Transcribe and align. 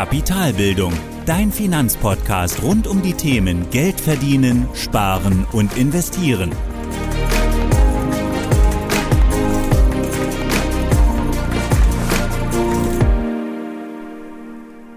Kapitalbildung, 0.00 0.94
dein 1.26 1.52
Finanzpodcast 1.52 2.62
rund 2.62 2.86
um 2.86 3.02
die 3.02 3.12
Themen 3.12 3.68
Geld 3.68 4.00
verdienen, 4.00 4.66
sparen 4.72 5.46
und 5.52 5.76
investieren. 5.76 6.52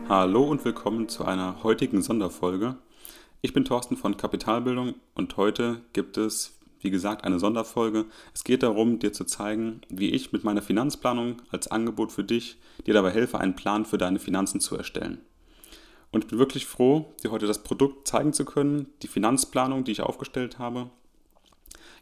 Hallo 0.08 0.44
und 0.44 0.64
willkommen 0.64 1.10
zu 1.10 1.26
einer 1.26 1.62
heutigen 1.64 2.02
Sonderfolge. 2.02 2.78
Ich 3.42 3.52
bin 3.52 3.66
Thorsten 3.66 3.98
von 3.98 4.16
Kapitalbildung 4.16 4.96
und 5.16 5.36
heute 5.36 5.82
gibt 5.92 6.16
es, 6.16 6.58
wie 6.84 6.92
gesagt, 6.92 7.24
eine 7.24 7.40
Sonderfolge. 7.40 8.06
Es 8.34 8.44
geht 8.44 8.64
darum, 8.64 9.00
dir 9.00 9.14
zu 9.14 9.24
zeigen, 9.24 9.82
wie 9.90 10.12
ich 10.12 10.32
mit 10.32 10.44
meiner 10.44 10.62
Finanzplanung 10.62 11.42
als 11.50 11.70
Angebot 11.70 12.12
für 12.12 12.24
dich 12.24 12.58
dir 12.86 12.94
dabei 12.94 13.12
helfe, 13.12 13.40
einen 13.40 13.56
Plan 13.56 13.86
für 13.86 13.98
deine 13.98 14.20
Finanzen 14.20 14.60
zu 14.60 14.76
erstellen. 14.76 15.20
Und 16.12 16.26
ich 16.26 16.30
bin 16.30 16.40
wirklich 16.40 16.68
froh, 16.68 17.14
dir 17.24 17.32
heute 17.32 17.48
das 17.48 17.64
Produkt 17.64 18.08
zeigen 18.08 18.34
zu 18.34 18.46
können, 18.46 18.88
die 19.02 19.08
Finanzplanung, 19.08 19.84
die 19.84 19.94
ich 19.94 20.02
aufgestellt 20.02 20.60
habe. 20.60 20.90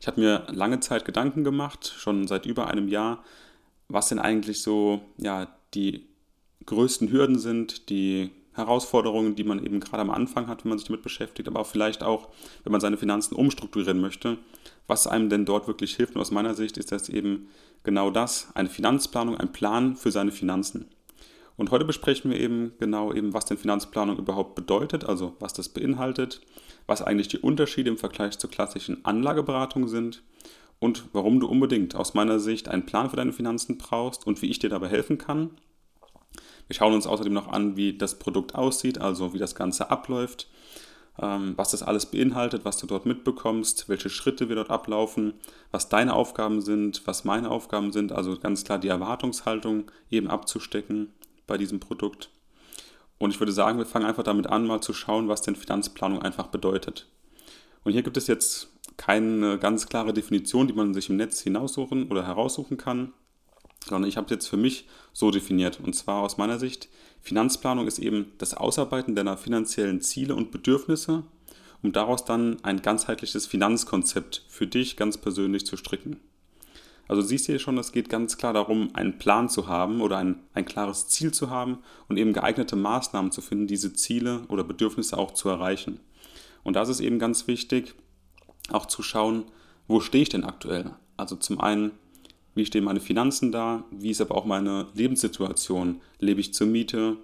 Ich 0.02 0.08
habe 0.08 0.20
mir 0.20 0.48
lange 0.52 0.80
Zeit 0.80 1.06
Gedanken 1.06 1.44
gemacht, 1.44 1.94
schon 1.96 2.28
seit 2.28 2.46
über 2.46 2.68
einem 2.68 2.88
Jahr, 2.88 3.24
was 3.88 4.10
denn 4.10 4.20
eigentlich 4.20 4.62
so 4.62 5.02
ja, 5.18 5.48
die 5.74 6.08
größten 6.66 7.12
Hürden 7.12 7.40
sind, 7.40 7.90
die 7.90 8.32
Herausforderungen, 8.54 9.36
die 9.36 9.44
man 9.44 9.64
eben 9.64 9.80
gerade 9.80 10.02
am 10.02 10.10
Anfang 10.10 10.48
hat, 10.48 10.64
wenn 10.64 10.70
man 10.70 10.78
sich 10.78 10.88
damit 10.88 11.04
beschäftigt, 11.04 11.48
aber 11.48 11.64
vielleicht 11.64 12.04
auch, 12.04 12.30
wenn 12.64 12.72
man 12.72 12.82
seine 12.82 12.98
Finanzen 12.98 13.36
umstrukturieren 13.36 14.02
möchte, 14.02 14.38
was 14.88 15.08
einem 15.08 15.30
denn 15.30 15.46
dort 15.46 15.68
wirklich 15.68 15.96
hilft. 15.96 16.16
Und 16.16 16.22
aus 16.22 16.32
meiner 16.32 16.54
Sicht 16.54 16.78
ist 16.78 16.92
das 16.92 17.08
eben 17.08 17.48
genau 17.84 18.12
das, 18.12 18.50
eine 18.54 18.70
Finanzplanung, 18.70 19.38
ein 19.38 19.54
Plan 19.54 19.96
für 19.96 20.12
seine 20.12 20.32
Finanzen. 20.32 20.90
Und 21.56 21.72
heute 21.72 21.86
besprechen 21.86 22.32
wir 22.32 22.40
eben 22.40 22.74
genau 22.80 23.14
eben, 23.14 23.34
was 23.34 23.46
denn 23.46 23.58
Finanzplanung 23.58 24.18
überhaupt 24.18 24.56
bedeutet, 24.56 25.06
also 25.06 25.36
was 25.40 25.54
das 25.54 25.70
beinhaltet, 25.70 26.42
was 26.88 27.02
eigentlich 27.02 27.28
die 27.28 27.38
Unterschiede 27.38 27.90
im 27.90 27.98
Vergleich 27.98 28.38
zur 28.40 28.50
klassischen 28.50 29.06
Anlageberatung 29.06 29.88
sind 29.88 30.24
und 30.80 31.06
warum 31.14 31.40
du 31.40 31.48
unbedingt 31.48 31.96
aus 31.96 32.16
meiner 32.16 32.40
Sicht 32.40 32.68
einen 32.68 32.86
Plan 32.86 33.10
für 33.10 33.16
deine 33.16 33.34
Finanzen 33.34 33.78
brauchst 33.78 34.26
und 34.26 34.42
wie 34.42 34.50
ich 34.50 34.60
dir 34.60 34.70
dabei 34.70 34.88
helfen 34.88 35.18
kann 35.18 35.52
wir 36.72 36.76
schauen 36.76 36.94
uns 36.94 37.06
außerdem 37.06 37.34
noch 37.34 37.50
an, 37.50 37.76
wie 37.76 37.98
das 37.98 38.18
Produkt 38.18 38.56
aussieht, 38.56 39.02
also 39.02 39.34
wie 39.34 39.40
das 39.40 39.56
Ganze 39.56 39.92
abläuft, 39.92 40.48
ähm, 41.22 41.52
was 41.58 41.72
das 41.72 41.84
alles 41.84 42.06
beinhaltet, 42.06 42.64
was 42.64 42.78
du 42.78 42.88
dort 42.88 43.06
mitbekommst, 43.06 43.90
welche 43.90 44.10
Schritte 44.10 44.48
wir 44.48 44.56
dort 44.56 44.70
ablaufen, 44.70 45.34
was 45.72 45.90
deine 45.90 46.14
Aufgaben 46.14 46.62
sind, 46.62 47.06
was 47.06 47.26
meine 47.26 47.52
Aufgaben 47.52 47.92
sind, 47.92 48.14
also 48.14 48.40
ganz 48.40 48.64
klar 48.64 48.80
die 48.80 48.88
Erwartungshaltung 48.88 49.92
eben 50.10 50.30
abzustecken 50.30 51.12
bei 51.46 51.58
diesem 51.58 51.82
Produkt. 51.82 52.30
Und 53.18 53.32
ich 53.32 53.42
würde 53.42 53.52
sagen, 53.52 53.78
wir 53.78 53.86
fangen 53.86 54.06
einfach 54.06 54.24
damit 54.24 54.48
an, 54.48 54.66
mal 54.66 54.80
zu 54.80 54.94
schauen, 54.94 55.28
was 55.28 55.42
denn 55.42 55.58
Finanzplanung 55.58 56.22
einfach 56.22 56.48
bedeutet. 56.48 57.10
Und 57.84 57.92
hier 57.92 58.02
gibt 58.02 58.16
es 58.16 58.28
jetzt 58.28 58.70
keine 58.96 59.60
ganz 59.60 59.88
klare 59.88 60.14
Definition, 60.14 60.68
die 60.68 60.74
man 60.74 60.94
sich 60.94 61.10
im 61.10 61.18
Netz 61.18 61.42
hinaussuchen 61.42 62.08
oder 62.08 62.26
heraussuchen 62.26 62.78
kann 62.78 63.12
sondern 63.86 64.10
ich 64.10 64.18
habe 64.18 64.26
es 64.26 64.32
jetzt 64.32 64.48
für 64.48 64.58
mich 64.58 64.88
so 65.14 65.32
definiert. 65.32 65.80
Und 65.84 65.94
zwar 65.94 66.22
aus 66.22 66.38
meiner 66.38 66.60
Sicht, 66.60 66.90
Finanzplanung 67.22 67.88
ist 67.88 68.00
eben 68.00 68.32
das 68.38 68.54
Ausarbeiten 68.54 69.16
deiner 69.16 69.38
finanziellen 69.38 70.02
Ziele 70.02 70.36
und 70.36 70.52
Bedürfnisse, 70.52 71.24
um 71.84 71.92
daraus 71.92 72.26
dann 72.26 72.64
ein 72.64 72.82
ganzheitliches 72.82 73.48
Finanzkonzept 73.48 74.46
für 74.48 74.68
dich 74.68 74.98
ganz 74.98 75.18
persönlich 75.18 75.66
zu 75.66 75.78
stricken. 75.78 76.20
Also 77.08 77.22
siehst 77.22 77.48
du 77.48 77.52
hier 77.52 77.60
schon, 77.60 77.78
es 77.78 77.92
geht 77.92 78.08
ganz 78.08 78.38
klar 78.38 78.54
darum, 78.54 78.96
einen 78.96 79.18
Plan 79.18 79.50
zu 79.50 79.68
haben 79.68 80.00
oder 80.02 80.18
ein, 80.18 80.40
ein 80.54 80.64
klares 80.64 81.10
Ziel 81.10 81.34
zu 81.34 81.50
haben 81.50 81.80
und 82.08 82.18
eben 82.18 82.32
geeignete 82.32 82.78
Maßnahmen 82.78 83.32
zu 83.32 83.42
finden, 83.42 83.68
diese 83.68 83.92
Ziele 83.94 84.44
oder 84.48 84.64
Bedürfnisse 84.64 85.18
auch 85.18 85.32
zu 85.32 85.50
erreichen. 85.50 86.00
Und 86.64 86.76
das 86.76 86.88
ist 86.88 87.02
eben 87.02 87.20
ganz 87.20 87.48
wichtig, 87.48 87.96
auch 88.72 88.86
zu 88.86 89.04
schauen, 89.04 89.46
wo 89.88 90.00
stehe 90.00 90.22
ich 90.22 90.30
denn 90.30 90.46
aktuell? 90.46 90.92
Also 91.18 91.36
zum 91.36 91.60
einen, 91.60 91.92
wie 92.56 92.66
stehen 92.66 92.84
meine 92.84 93.00
Finanzen 93.00 93.52
da, 93.52 93.86
wie 93.92 94.10
ist 94.10 94.22
aber 94.22 94.36
auch 94.36 94.46
meine 94.46 94.88
Lebenssituation. 94.94 96.02
Lebe 96.20 96.42
ich 96.42 96.54
zur 96.54 96.68
Miete? 96.68 97.18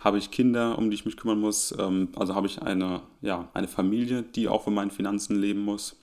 Habe 0.00 0.18
ich 0.18 0.30
Kinder, 0.30 0.76
um 0.76 0.90
die 0.90 0.96
ich 0.96 1.06
mich 1.06 1.16
kümmern 1.16 1.40
muss? 1.40 1.74
Ähm, 1.78 2.08
also 2.16 2.34
habe 2.34 2.46
ich 2.46 2.60
eine, 2.60 3.00
ja, 3.22 3.48
eine 3.54 3.68
Familie, 3.68 4.22
die 4.22 4.48
auch 4.48 4.64
von 4.64 4.74
meinen 4.74 4.90
Finanzen 4.90 5.40
leben 5.40 5.60
muss? 5.60 5.96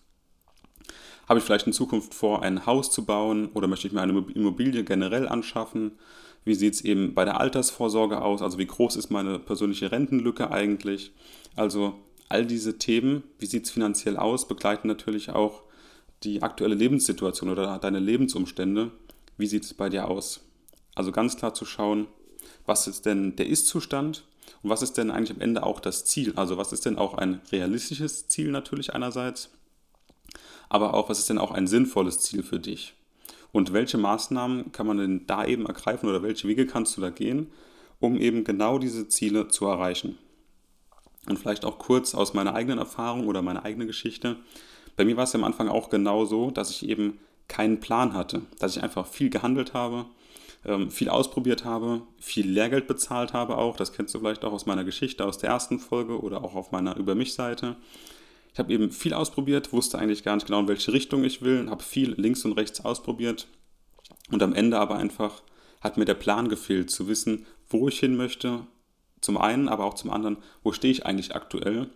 Habe 1.30 1.40
ich 1.40 1.46
vielleicht 1.46 1.68
in 1.68 1.74
Zukunft 1.74 2.14
vor, 2.14 2.42
ein 2.42 2.66
Haus 2.66 2.92
zu 2.92 3.06
bauen 3.06 3.50
oder 3.54 3.68
möchte 3.68 3.88
ich 3.88 3.94
mir 3.94 4.02
eine 4.02 4.26
Immobilie 4.34 4.84
generell 4.84 5.28
anschaffen? 5.28 5.94
Wie 6.44 6.56
sieht 6.56 6.74
es 6.74 6.82
eben 6.82 7.14
bei 7.14 7.26
der 7.26 7.40
Altersvorsorge 7.40 8.22
aus? 8.22 8.42
Also 8.42 8.58
wie 8.58 8.66
groß 8.66 8.96
ist 8.96 9.12
meine 9.12 9.38
persönliche 9.38 9.92
Rentenlücke 9.92 10.50
eigentlich? 10.50 11.12
Also 11.56 12.00
all 12.28 12.46
diese 12.46 12.80
Themen, 12.80 13.24
wie 13.38 13.46
sieht 13.46 13.66
es 13.66 13.72
finanziell 13.72 14.18
aus, 14.18 14.48
begleiten 14.48 14.88
natürlich 14.88 15.30
auch 15.30 15.62
die 16.24 16.42
aktuelle 16.42 16.76
Lebenssituation 16.76 17.50
oder 17.50 17.78
deine 17.80 18.00
Lebensumstände, 18.00 18.92
wie 19.38 19.48
sieht 19.48 19.64
es 19.64 19.74
bei 19.74 19.90
dir 19.90 20.08
aus? 20.08 20.42
Also 20.96 21.12
ganz 21.12 21.38
klar 21.38 21.54
zu 21.54 21.66
schauen, 21.66 22.08
was 22.66 22.88
ist 22.88 23.06
denn 23.06 23.36
der 23.36 23.48
Ist-Zustand 23.48 24.26
und 24.62 24.70
was 24.70 24.82
ist 24.82 24.98
denn 24.98 25.12
eigentlich 25.12 25.36
am 25.36 25.42
Ende 25.42 25.64
auch 25.64 25.80
das 25.80 26.06
Ziel? 26.06 26.34
Also 26.36 26.58
was 26.58 26.74
ist 26.74 26.86
denn 26.86 26.98
auch 26.98 27.16
ein 27.16 27.42
realistisches 27.52 28.28
Ziel 28.28 28.52
natürlich 28.52 28.94
einerseits, 28.94 29.50
aber 30.70 30.94
auch 30.94 31.10
was 31.10 31.20
ist 31.20 31.30
denn 31.30 31.38
auch 31.38 31.52
ein 31.52 31.68
sinnvolles 31.68 32.20
Ziel 32.20 32.44
für 32.44 32.60
dich? 32.60 32.94
Und 33.52 33.74
welche 33.74 33.98
Maßnahmen 33.98 34.72
kann 34.72 34.88
man 34.88 34.98
denn 34.98 35.28
da 35.28 35.46
eben 35.46 35.66
ergreifen 35.66 36.08
oder 36.08 36.24
welche 36.24 36.48
Wege 36.48 36.66
kannst 36.66 36.96
du 36.96 37.02
da 37.02 37.10
gehen, 37.10 37.52
um 38.00 38.18
eben 38.18 38.44
genau 38.44 38.80
diese 38.80 39.08
Ziele 39.08 39.50
zu 39.50 39.66
erreichen? 39.66 40.18
Und 41.28 41.38
vielleicht 41.38 41.66
auch 41.66 41.78
kurz 41.78 42.16
aus 42.16 42.34
meiner 42.34 42.56
eigenen 42.56 42.80
Erfahrung 42.80 43.28
oder 43.28 43.42
meiner 43.42 43.64
eigenen 43.64 43.88
Geschichte. 43.88 44.38
Bei 44.96 45.06
mir 45.06 45.18
war 45.18 45.24
es 45.24 45.36
am 45.36 45.44
Anfang 45.44 45.68
auch 45.68 45.90
genau 45.90 46.26
so, 46.26 46.52
dass 46.52 46.70
ich 46.70 46.88
eben 46.88 47.20
keinen 47.48 47.80
Plan 47.80 48.14
hatte, 48.14 48.44
dass 48.60 48.76
ich 48.76 48.84
einfach 48.84 49.06
viel 49.06 49.30
gehandelt 49.30 49.74
habe, 49.74 50.06
ähm, 50.66 50.92
viel 50.92 51.10
ausprobiert 51.10 51.66
habe, 51.66 52.02
viel 52.20 52.50
Lehrgeld 52.50 52.88
bezahlt 52.88 53.34
habe 53.34 53.58
auch. 53.58 53.76
Das 53.76 53.94
kennst 53.94 54.14
du 54.14 54.20
vielleicht 54.20 54.46
auch 54.46 54.54
aus 54.54 54.66
meiner 54.66 54.84
Geschichte, 54.84 55.26
aus 55.26 55.38
der 55.38 55.50
ersten 55.50 55.80
Folge 55.80 56.22
oder 56.22 56.44
auch 56.44 56.56
auf 56.56 56.72
meiner 56.72 56.96
Über 56.98 57.16
mich-Seite. 57.16 57.76
Ich 58.54 58.60
habe 58.60 58.72
eben 58.74 58.92
viel 58.92 59.14
ausprobiert, 59.14 59.72
wusste 59.74 59.98
eigentlich 59.98 60.24
gar 60.24 60.36
nicht 60.36 60.46
genau, 60.46 60.60
in 60.60 60.68
welche 60.68 60.94
Richtung 60.94 61.24
ich 61.24 61.42
will, 61.42 61.70
habe 61.70 61.84
viel 61.84 62.14
links 62.14 62.44
und 62.46 62.54
rechts 62.54 62.84
ausprobiert 62.84 63.48
und 64.30 64.44
am 64.44 64.54
Ende 64.54 64.78
aber 64.78 64.98
einfach 64.98 65.42
hat 65.82 65.98
mir 65.98 66.06
der 66.06 66.16
Plan 66.16 66.48
gefehlt, 66.50 66.92
zu 66.92 67.08
wissen, 67.08 67.46
wo 67.70 67.88
ich 67.88 68.00
hin 68.00 68.16
möchte, 68.16 68.68
zum 69.20 69.38
einen, 69.38 69.70
aber 69.70 69.86
auch 69.86 69.94
zum 69.94 70.12
anderen, 70.12 70.38
wo 70.64 70.74
stehe 70.74 70.92
ich 70.92 71.06
eigentlich 71.06 71.36
aktuell 71.36 71.90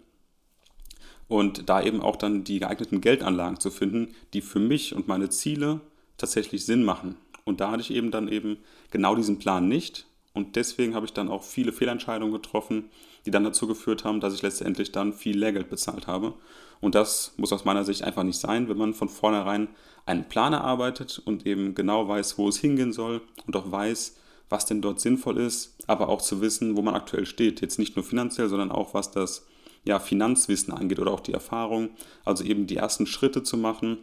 und 1.28 1.70
da 1.70 1.82
eben 1.82 2.02
auch 2.02 2.16
dann 2.16 2.44
die 2.44 2.60
geeigneten 2.60 3.02
Geldanlagen 3.02 3.60
zu 3.60 3.72
finden, 3.72 4.16
die 4.34 4.42
für 4.42 4.60
mich 4.60 4.96
und 4.96 5.08
meine 5.08 5.30
Ziele 5.30 5.82
tatsächlich 6.18 6.66
Sinn 6.66 6.84
machen. 6.84 7.16
Und 7.44 7.62
da 7.62 7.72
hatte 7.72 7.82
ich 7.82 7.92
eben 7.92 8.12
dann 8.12 8.28
eben 8.28 8.58
genau 8.92 9.16
diesen 9.16 9.40
Plan 9.40 9.68
nicht 9.68 10.08
und 10.36 10.58
deswegen 10.58 10.94
habe 10.96 11.06
ich 11.06 11.14
dann 11.14 11.30
auch 11.30 11.44
viele 11.44 11.72
Fehlentscheidungen 11.72 12.34
getroffen, 12.34 12.90
die 13.26 13.32
dann 13.32 13.46
dazu 13.46 13.68
geführt 13.68 14.04
haben, 14.04 14.20
dass 14.20 14.34
ich 14.34 14.42
letztendlich 14.42 14.92
dann 14.92 15.14
viel 15.14 15.38
Lehrgeld 15.38 15.70
bezahlt 15.70 16.08
habe. 16.08 16.34
Und 16.82 16.94
das 16.94 17.34
muss 17.38 17.54
aus 17.54 17.64
meiner 17.64 17.86
Sicht 17.86 18.04
einfach 18.04 18.24
nicht 18.24 18.38
sein, 18.38 18.68
wenn 18.68 18.78
man 18.78 18.94
von 18.94 19.08
vornherein 19.08 19.70
einen 20.06 20.28
Plan 20.28 20.52
erarbeitet 20.52 21.22
und 21.24 21.48
eben 21.48 21.74
genau 21.74 22.08
weiß, 22.08 22.38
wo 22.38 22.50
es 22.50 22.58
hingehen 22.58 22.92
soll 22.92 23.22
und 23.48 23.56
auch 23.56 23.72
weiß, 23.72 24.18
was 24.50 24.66
denn 24.66 24.82
dort 24.82 25.00
sinnvoll 25.00 25.38
ist, 25.38 25.78
aber 25.88 26.10
auch 26.10 26.22
zu 26.22 26.42
wissen, 26.42 26.76
wo 26.76 26.82
man 26.82 26.96
aktuell 26.96 27.26
steht. 27.26 27.62
Jetzt 27.62 27.80
nicht 27.80 27.96
nur 27.96 28.04
finanziell, 28.04 28.50
sondern 28.50 28.72
auch 28.72 28.94
was 28.94 29.12
das 29.12 29.48
ja, 29.86 30.00
Finanzwissen 30.00 30.74
angeht 30.74 31.00
oder 31.00 31.12
auch 31.12 31.20
die 31.20 31.34
Erfahrung. 31.34 31.92
Also 32.26 32.44
eben 32.44 32.68
die 32.68 32.76
ersten 32.76 33.08
Schritte 33.08 33.44
zu 33.44 33.56
machen, 33.56 34.00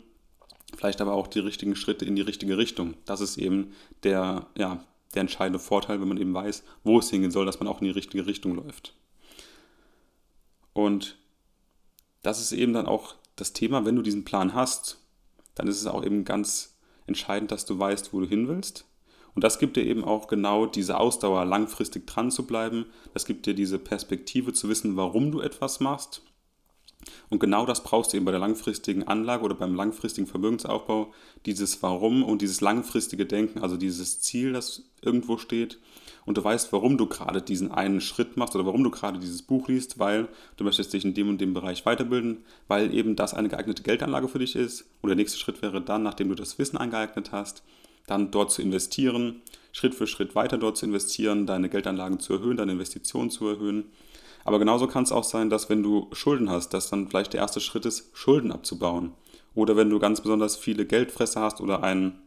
vielleicht 0.76 1.00
aber 1.00 1.12
auch 1.12 1.26
die 1.26 1.40
richtigen 1.40 1.76
Schritte 1.76 2.04
in 2.04 2.16
die 2.16 2.22
richtige 2.22 2.56
Richtung. 2.56 2.94
Das 3.04 3.20
ist 3.20 3.36
eben 3.36 3.72
der, 4.04 4.46
ja, 4.56 4.84
der 5.14 5.20
entscheidende 5.20 5.58
Vorteil, 5.58 6.00
wenn 6.00 6.08
man 6.08 6.16
eben 6.16 6.32
weiß, 6.32 6.62
wo 6.84 6.98
es 6.98 7.10
hingehen 7.10 7.30
soll, 7.30 7.44
dass 7.44 7.60
man 7.60 7.68
auch 7.68 7.80
in 7.80 7.86
die 7.86 7.90
richtige 7.90 8.26
Richtung 8.26 8.54
läuft. 8.54 8.94
Und 10.72 11.18
das 12.22 12.40
ist 12.40 12.52
eben 12.52 12.72
dann 12.72 12.86
auch 12.86 13.16
das 13.36 13.52
Thema, 13.52 13.84
wenn 13.84 13.96
du 13.96 14.02
diesen 14.02 14.24
Plan 14.24 14.54
hast, 14.54 14.98
dann 15.54 15.68
ist 15.68 15.80
es 15.80 15.86
auch 15.86 16.04
eben 16.04 16.24
ganz 16.24 16.78
entscheidend, 17.06 17.50
dass 17.50 17.66
du 17.66 17.78
weißt, 17.78 18.12
wo 18.12 18.20
du 18.20 18.26
hin 18.26 18.48
willst. 18.48 18.86
Und 19.34 19.44
das 19.44 19.58
gibt 19.58 19.76
dir 19.76 19.84
eben 19.84 20.04
auch 20.04 20.28
genau 20.28 20.66
diese 20.66 20.98
Ausdauer, 20.98 21.44
langfristig 21.44 22.06
dran 22.06 22.30
zu 22.30 22.46
bleiben. 22.46 22.86
Das 23.14 23.24
gibt 23.24 23.46
dir 23.46 23.54
diese 23.54 23.78
Perspektive 23.78 24.52
zu 24.52 24.68
wissen, 24.68 24.96
warum 24.96 25.32
du 25.32 25.40
etwas 25.40 25.80
machst. 25.80 26.22
Und 27.30 27.40
genau 27.40 27.66
das 27.66 27.82
brauchst 27.82 28.12
du 28.12 28.16
eben 28.16 28.26
bei 28.26 28.30
der 28.30 28.40
langfristigen 28.40 29.08
Anlage 29.08 29.42
oder 29.42 29.54
beim 29.54 29.74
langfristigen 29.74 30.26
Vermögensaufbau, 30.26 31.12
dieses 31.46 31.82
Warum 31.82 32.22
und 32.22 32.42
dieses 32.42 32.60
langfristige 32.60 33.26
Denken, 33.26 33.60
also 33.60 33.76
dieses 33.76 34.20
Ziel, 34.20 34.52
das 34.52 34.84
irgendwo 35.00 35.38
steht. 35.38 35.78
Und 36.24 36.38
du 36.38 36.44
weißt, 36.44 36.72
warum 36.72 36.98
du 36.98 37.06
gerade 37.06 37.42
diesen 37.42 37.72
einen 37.72 38.00
Schritt 38.00 38.36
machst 38.36 38.54
oder 38.54 38.66
warum 38.66 38.84
du 38.84 38.90
gerade 38.90 39.18
dieses 39.18 39.42
Buch 39.42 39.66
liest, 39.68 39.98
weil 39.98 40.28
du 40.56 40.64
möchtest 40.64 40.92
dich 40.92 41.04
in 41.04 41.14
dem 41.14 41.28
und 41.28 41.40
dem 41.40 41.54
Bereich 41.54 41.84
weiterbilden, 41.84 42.44
weil 42.68 42.94
eben 42.94 43.16
das 43.16 43.34
eine 43.34 43.48
geeignete 43.48 43.82
Geldanlage 43.82 44.28
für 44.28 44.38
dich 44.38 44.54
ist. 44.54 44.84
Und 45.00 45.08
der 45.08 45.16
nächste 45.16 45.38
Schritt 45.38 45.62
wäre 45.62 45.80
dann, 45.80 46.04
nachdem 46.04 46.28
du 46.28 46.36
das 46.36 46.58
Wissen 46.58 46.76
angeeignet 46.76 47.32
hast, 47.32 47.64
dann 48.12 48.30
dort 48.30 48.52
zu 48.52 48.62
investieren, 48.62 49.42
Schritt 49.72 49.94
für 49.94 50.06
Schritt 50.06 50.34
weiter 50.34 50.58
dort 50.58 50.76
zu 50.76 50.86
investieren, 50.86 51.46
deine 51.46 51.68
Geldanlagen 51.68 52.20
zu 52.20 52.34
erhöhen, 52.34 52.58
deine 52.58 52.72
Investitionen 52.72 53.30
zu 53.30 53.48
erhöhen. 53.48 53.86
Aber 54.44 54.58
genauso 54.58 54.86
kann 54.86 55.04
es 55.04 55.12
auch 55.12 55.24
sein, 55.24 55.50
dass 55.50 55.70
wenn 55.70 55.82
du 55.82 56.08
Schulden 56.12 56.50
hast, 56.50 56.74
dass 56.74 56.90
dann 56.90 57.08
vielleicht 57.08 57.32
der 57.32 57.40
erste 57.40 57.60
Schritt 57.60 57.86
ist, 57.86 58.10
Schulden 58.12 58.52
abzubauen. 58.52 59.12
Oder 59.54 59.76
wenn 59.76 59.90
du 59.90 59.98
ganz 59.98 60.20
besonders 60.20 60.56
viele 60.56 60.84
Geldfresser 60.84 61.40
hast 61.40 61.60
oder 61.60 61.82
ein 61.82 62.18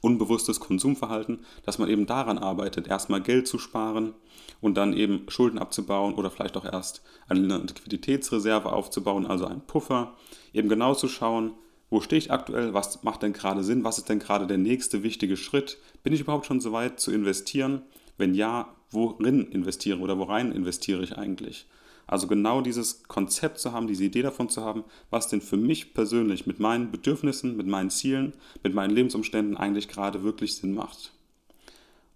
unbewusstes 0.00 0.58
Konsumverhalten, 0.58 1.44
dass 1.64 1.78
man 1.78 1.88
eben 1.88 2.06
daran 2.06 2.38
arbeitet, 2.38 2.88
erstmal 2.88 3.20
Geld 3.20 3.46
zu 3.46 3.58
sparen 3.58 4.14
und 4.60 4.74
dann 4.74 4.92
eben 4.92 5.26
Schulden 5.28 5.58
abzubauen 5.58 6.14
oder 6.14 6.30
vielleicht 6.30 6.56
auch 6.56 6.64
erst 6.64 7.02
eine 7.28 7.58
Liquiditätsreserve 7.58 8.72
aufzubauen, 8.72 9.26
also 9.26 9.46
einen 9.46 9.60
Puffer, 9.60 10.14
eben 10.52 10.68
genau 10.68 10.94
zu 10.94 11.06
schauen, 11.06 11.52
wo 11.92 12.00
stehe 12.00 12.18
ich 12.18 12.30
aktuell, 12.30 12.72
was 12.72 13.02
macht 13.02 13.22
denn 13.22 13.34
gerade 13.34 13.62
Sinn, 13.62 13.84
was 13.84 13.98
ist 13.98 14.08
denn 14.08 14.18
gerade 14.18 14.46
der 14.46 14.56
nächste 14.56 15.02
wichtige 15.02 15.36
Schritt, 15.36 15.76
bin 16.02 16.14
ich 16.14 16.22
überhaupt 16.22 16.46
schon 16.46 16.58
so 16.58 16.72
weit 16.72 16.98
zu 16.98 17.12
investieren, 17.12 17.82
wenn 18.16 18.32
ja, 18.32 18.74
worin 18.90 19.42
investiere 19.48 19.98
oder 19.98 20.16
worein 20.16 20.52
investiere 20.52 21.02
ich 21.02 21.18
eigentlich? 21.18 21.66
Also 22.06 22.28
genau 22.28 22.62
dieses 22.62 23.02
Konzept 23.08 23.58
zu 23.58 23.72
haben, 23.72 23.88
diese 23.88 24.04
Idee 24.04 24.22
davon 24.22 24.48
zu 24.48 24.64
haben, 24.64 24.84
was 25.10 25.28
denn 25.28 25.42
für 25.42 25.58
mich 25.58 25.92
persönlich 25.92 26.46
mit 26.46 26.60
meinen 26.60 26.90
Bedürfnissen, 26.90 27.58
mit 27.58 27.66
meinen 27.66 27.90
Zielen, 27.90 28.32
mit 28.62 28.72
meinen 28.72 28.94
Lebensumständen 28.94 29.58
eigentlich 29.58 29.88
gerade 29.88 30.22
wirklich 30.22 30.56
Sinn 30.56 30.72
macht. 30.72 31.12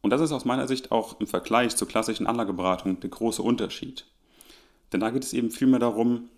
Und 0.01 0.09
das 0.09 0.23
ist 0.23 0.33
aus 0.33 0.47
meiner 0.47 0.69
Sicht 0.69 0.91
auch 0.91 1.21
im 1.21 1.27
Vergleich 1.27 1.77
zur 1.77 1.87
klassischen 1.87 2.27
Anlageberatung 2.27 2.99
der 3.01 3.11
große 3.11 3.43
Unterschied. 3.43 4.07
Denn 4.95 5.01
da 5.01 5.11
geht 5.11 5.25
es 5.25 5.35
eben 5.35 5.51
vielmehr 5.51 5.81
darum, 5.81 6.31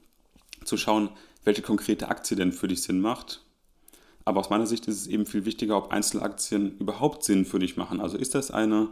zu 0.65 0.77
schauen, 0.77 1.11
welche 1.45 1.63
konkrete 1.63 2.09
Aktie 2.09 2.37
denn 2.37 2.53
für 2.53 2.69
dich 2.69 2.83
Sinn 2.83 3.01
macht. 3.01 3.45
Aber 4.25 4.41
aus 4.41 4.51
meiner 4.51 4.67
Sicht 4.67 4.87
ist 4.89 5.01
es 5.01 5.07
eben 5.07 5.25
viel 5.25 5.45
wichtiger, 5.45 5.77
ob 5.77 5.93
Einzelaktien 5.93 6.77
überhaupt 6.79 7.25
Sinn 7.25 7.45
für 7.45 7.59
dich 7.59 7.77
machen. 7.77 8.01
Also 8.01 8.19
ist 8.19 8.35
das 8.35 8.51
eine 8.51 8.91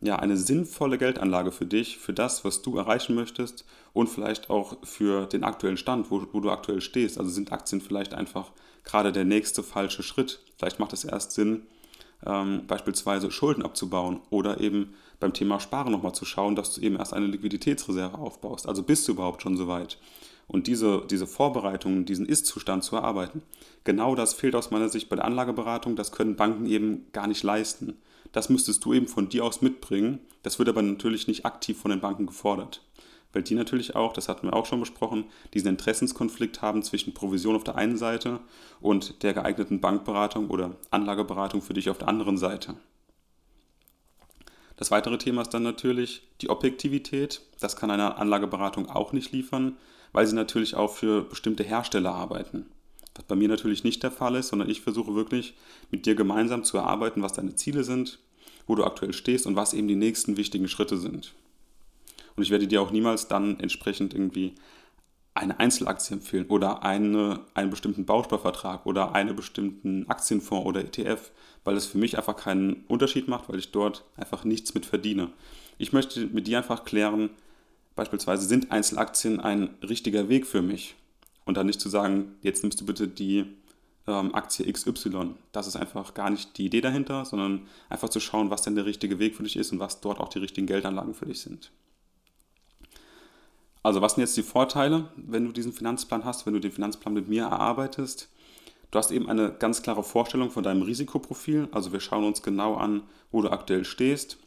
ja, 0.00 0.16
eine 0.16 0.36
sinnvolle 0.36 0.96
Geldanlage 0.96 1.52
für 1.52 1.66
dich, 1.66 1.98
für 1.98 2.14
das, 2.14 2.44
was 2.44 2.62
du 2.62 2.76
erreichen 2.76 3.14
möchtest 3.14 3.66
und 3.92 4.08
vielleicht 4.08 4.48
auch 4.48 4.76
für 4.82 5.26
den 5.26 5.44
aktuellen 5.44 5.76
Stand, 5.76 6.10
wo, 6.10 6.26
wo 6.32 6.40
du 6.40 6.50
aktuell 6.50 6.80
stehst. 6.80 7.18
Also 7.18 7.30
sind 7.30 7.52
Aktien 7.52 7.80
vielleicht 7.80 8.14
einfach 8.14 8.50
gerade 8.84 9.12
der 9.12 9.26
nächste 9.26 9.62
falsche 9.62 10.02
Schritt. 10.02 10.40
Vielleicht 10.56 10.78
macht 10.78 10.94
es 10.94 11.04
erst 11.04 11.32
Sinn, 11.32 11.66
ähm, 12.24 12.62
beispielsweise 12.66 13.30
Schulden 13.30 13.62
abzubauen 13.62 14.20
oder 14.30 14.60
eben 14.60 14.94
beim 15.20 15.34
Thema 15.34 15.60
Sparen 15.60 15.92
nochmal 15.92 16.14
zu 16.14 16.24
schauen, 16.24 16.56
dass 16.56 16.74
du 16.74 16.80
eben 16.80 16.96
erst 16.96 17.12
eine 17.12 17.26
Liquiditätsreserve 17.26 18.16
aufbaust. 18.16 18.66
Also 18.66 18.82
bist 18.82 19.06
du 19.06 19.12
überhaupt 19.12 19.42
schon 19.42 19.58
so 19.58 19.68
weit? 19.68 19.98
Und 20.50 20.66
diese, 20.66 21.06
diese 21.08 21.28
Vorbereitung, 21.28 22.06
diesen 22.06 22.26
Ist-Zustand 22.26 22.82
zu 22.82 22.96
erarbeiten, 22.96 23.42
genau 23.84 24.16
das 24.16 24.34
fehlt 24.34 24.56
aus 24.56 24.72
meiner 24.72 24.88
Sicht 24.88 25.08
bei 25.08 25.14
der 25.14 25.24
Anlageberatung. 25.24 25.94
Das 25.94 26.10
können 26.10 26.34
Banken 26.34 26.66
eben 26.66 27.06
gar 27.12 27.28
nicht 27.28 27.44
leisten. 27.44 27.98
Das 28.32 28.48
müsstest 28.48 28.84
du 28.84 28.92
eben 28.92 29.06
von 29.06 29.28
dir 29.28 29.44
aus 29.44 29.62
mitbringen. 29.62 30.18
Das 30.42 30.58
wird 30.58 30.68
aber 30.68 30.82
natürlich 30.82 31.28
nicht 31.28 31.46
aktiv 31.46 31.78
von 31.78 31.92
den 31.92 32.00
Banken 32.00 32.26
gefordert. 32.26 32.82
Weil 33.32 33.44
die 33.44 33.54
natürlich 33.54 33.94
auch, 33.94 34.12
das 34.12 34.28
hatten 34.28 34.48
wir 34.48 34.54
auch 34.54 34.66
schon 34.66 34.80
besprochen, 34.80 35.26
diesen 35.54 35.68
Interessenskonflikt 35.68 36.62
haben 36.62 36.82
zwischen 36.82 37.14
Provision 37.14 37.54
auf 37.54 37.62
der 37.62 37.76
einen 37.76 37.96
Seite 37.96 38.40
und 38.80 39.22
der 39.22 39.34
geeigneten 39.34 39.80
Bankberatung 39.80 40.50
oder 40.50 40.74
Anlageberatung 40.90 41.62
für 41.62 41.74
dich 41.74 41.90
auf 41.90 41.98
der 41.98 42.08
anderen 42.08 42.38
Seite. 42.38 42.74
Das 44.76 44.90
weitere 44.90 45.18
Thema 45.18 45.42
ist 45.42 45.54
dann 45.54 45.62
natürlich 45.62 46.26
die 46.40 46.50
Objektivität. 46.50 47.40
Das 47.60 47.76
kann 47.76 47.92
eine 47.92 48.16
Anlageberatung 48.16 48.90
auch 48.90 49.12
nicht 49.12 49.30
liefern, 49.30 49.76
weil 50.12 50.26
sie 50.26 50.34
natürlich 50.34 50.74
auch 50.74 50.94
für 50.94 51.22
bestimmte 51.22 51.62
Hersteller 51.62 52.12
arbeiten. 52.12 52.66
Was 53.14 53.24
bei 53.24 53.36
mir 53.36 53.48
natürlich 53.48 53.84
nicht 53.84 54.02
der 54.02 54.10
Fall 54.10 54.36
ist, 54.36 54.48
sondern 54.48 54.70
ich 54.70 54.80
versuche 54.80 55.14
wirklich 55.14 55.54
mit 55.90 56.06
dir 56.06 56.14
gemeinsam 56.14 56.64
zu 56.64 56.76
erarbeiten, 56.76 57.22
was 57.22 57.32
deine 57.32 57.54
Ziele 57.54 57.84
sind, 57.84 58.18
wo 58.66 58.74
du 58.74 58.84
aktuell 58.84 59.12
stehst 59.12 59.46
und 59.46 59.56
was 59.56 59.74
eben 59.74 59.88
die 59.88 59.96
nächsten 59.96 60.36
wichtigen 60.36 60.68
Schritte 60.68 60.96
sind. 60.96 61.34
Und 62.36 62.42
ich 62.42 62.50
werde 62.50 62.68
dir 62.68 62.80
auch 62.80 62.92
niemals 62.92 63.28
dann 63.28 63.58
entsprechend 63.60 64.14
irgendwie 64.14 64.54
eine 65.34 65.58
Einzelaktie 65.58 66.16
empfehlen 66.16 66.46
oder 66.46 66.82
eine, 66.82 67.40
einen 67.54 67.70
bestimmten 67.70 68.04
Bausparvertrag 68.04 68.86
oder 68.86 69.14
einen 69.14 69.36
bestimmten 69.36 70.08
Aktienfonds 70.08 70.66
oder 70.66 70.80
ETF, 70.80 71.30
weil 71.64 71.76
es 71.76 71.86
für 71.86 71.98
mich 71.98 72.16
einfach 72.16 72.36
keinen 72.36 72.84
Unterschied 72.88 73.28
macht, 73.28 73.48
weil 73.48 73.58
ich 73.58 73.72
dort 73.72 74.04
einfach 74.16 74.44
nichts 74.44 74.74
mit 74.74 74.86
verdiene. 74.86 75.30
Ich 75.78 75.92
möchte 75.92 76.26
mit 76.26 76.46
dir 76.46 76.58
einfach 76.58 76.84
klären, 76.84 77.30
beispielsweise 78.00 78.46
sind 78.46 78.72
Einzelaktien 78.72 79.40
ein 79.40 79.74
richtiger 79.82 80.30
Weg 80.30 80.46
für 80.46 80.62
mich? 80.62 80.94
Und 81.44 81.58
dann 81.58 81.66
nicht 81.66 81.82
zu 81.82 81.90
sagen, 81.90 82.34
jetzt 82.40 82.62
nimmst 82.62 82.80
du 82.80 82.86
bitte 82.86 83.06
die 83.06 83.44
ähm, 84.06 84.34
Aktie 84.34 84.72
XY. 84.72 85.34
Das 85.52 85.66
ist 85.66 85.76
einfach 85.76 86.14
gar 86.14 86.30
nicht 86.30 86.56
die 86.56 86.64
Idee 86.64 86.80
dahinter, 86.80 87.26
sondern 87.26 87.66
einfach 87.90 88.08
zu 88.08 88.18
schauen, 88.18 88.48
was 88.48 88.62
denn 88.62 88.74
der 88.74 88.86
richtige 88.86 89.18
Weg 89.18 89.36
für 89.36 89.42
dich 89.42 89.56
ist 89.56 89.70
und 89.70 89.80
was 89.80 90.00
dort 90.00 90.18
auch 90.18 90.30
die 90.30 90.38
richtigen 90.38 90.66
Geldanlagen 90.66 91.12
für 91.12 91.26
dich 91.26 91.42
sind. 91.42 91.72
Also 93.82 94.00
was 94.00 94.14
sind 94.14 94.22
jetzt 94.22 94.36
die 94.38 94.42
Vorteile, 94.42 95.10
wenn 95.16 95.44
du 95.44 95.52
diesen 95.52 95.74
Finanzplan 95.74 96.24
hast, 96.24 96.46
wenn 96.46 96.54
du 96.54 96.60
den 96.60 96.72
Finanzplan 96.72 97.12
mit 97.12 97.28
mir 97.28 97.42
erarbeitest? 97.42 98.30
Du 98.90 98.98
hast 98.98 99.10
eben 99.10 99.28
eine 99.28 99.52
ganz 99.52 99.82
klare 99.82 100.02
Vorstellung 100.02 100.50
von 100.50 100.62
deinem 100.62 100.80
Risikoprofil. 100.80 101.68
Also 101.70 101.92
wir 101.92 102.00
schauen 102.00 102.24
uns 102.24 102.42
genau 102.42 102.76
an, 102.76 103.02
wo 103.30 103.42
du 103.42 103.50
aktuell 103.50 103.84
stehst. 103.84 104.38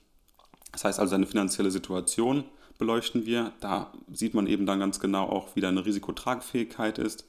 Das 0.71 0.85
heißt 0.85 1.00
also 1.00 1.11
deine 1.11 1.27
finanzielle 1.27 1.69
Situation 1.69 2.45
beleuchten 2.78 3.25
wir. 3.25 3.54
Da 3.60 3.92
sieht 4.12 4.34
man 4.34 4.48
eben 4.48 4.66
dann 4.66 4.80
ganz 4.80 5.00
genau 5.00 5.24
auch, 5.24 5.56
wie 5.56 5.62
deine 5.62 5.86
Risikotragfähigkeit 5.86 6.98
ist. 6.98 7.25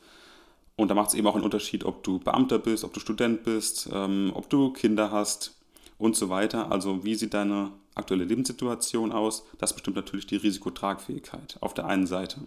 Und 0.76 0.88
da 0.88 0.94
macht 0.94 1.10
es 1.10 1.14
eben 1.14 1.26
auch 1.26 1.34
einen 1.34 1.44
Unterschied, 1.44 1.84
ob 1.84 2.02
du 2.02 2.18
Beamter 2.18 2.58
bist, 2.58 2.84
ob 2.84 2.92
du 2.92 3.00
Student 3.00 3.44
bist, 3.44 3.88
ähm, 3.92 4.32
ob 4.34 4.50
du 4.50 4.72
Kinder 4.72 5.10
hast 5.10 5.56
und 5.98 6.16
so 6.16 6.28
weiter. 6.28 6.72
Also 6.72 7.04
wie 7.04 7.14
sieht 7.14 7.34
deine 7.34 7.70
aktuelle 7.94 8.24
Lebenssituation 8.24 9.12
aus? 9.12 9.44
Das 9.58 9.72
bestimmt 9.72 9.96
natürlich 9.96 10.26
die 10.26 10.36
Risikotragfähigkeit 10.36 11.58
auf 11.60 11.74
der 11.74 11.86
einen 11.86 12.06
Seite. 12.06 12.40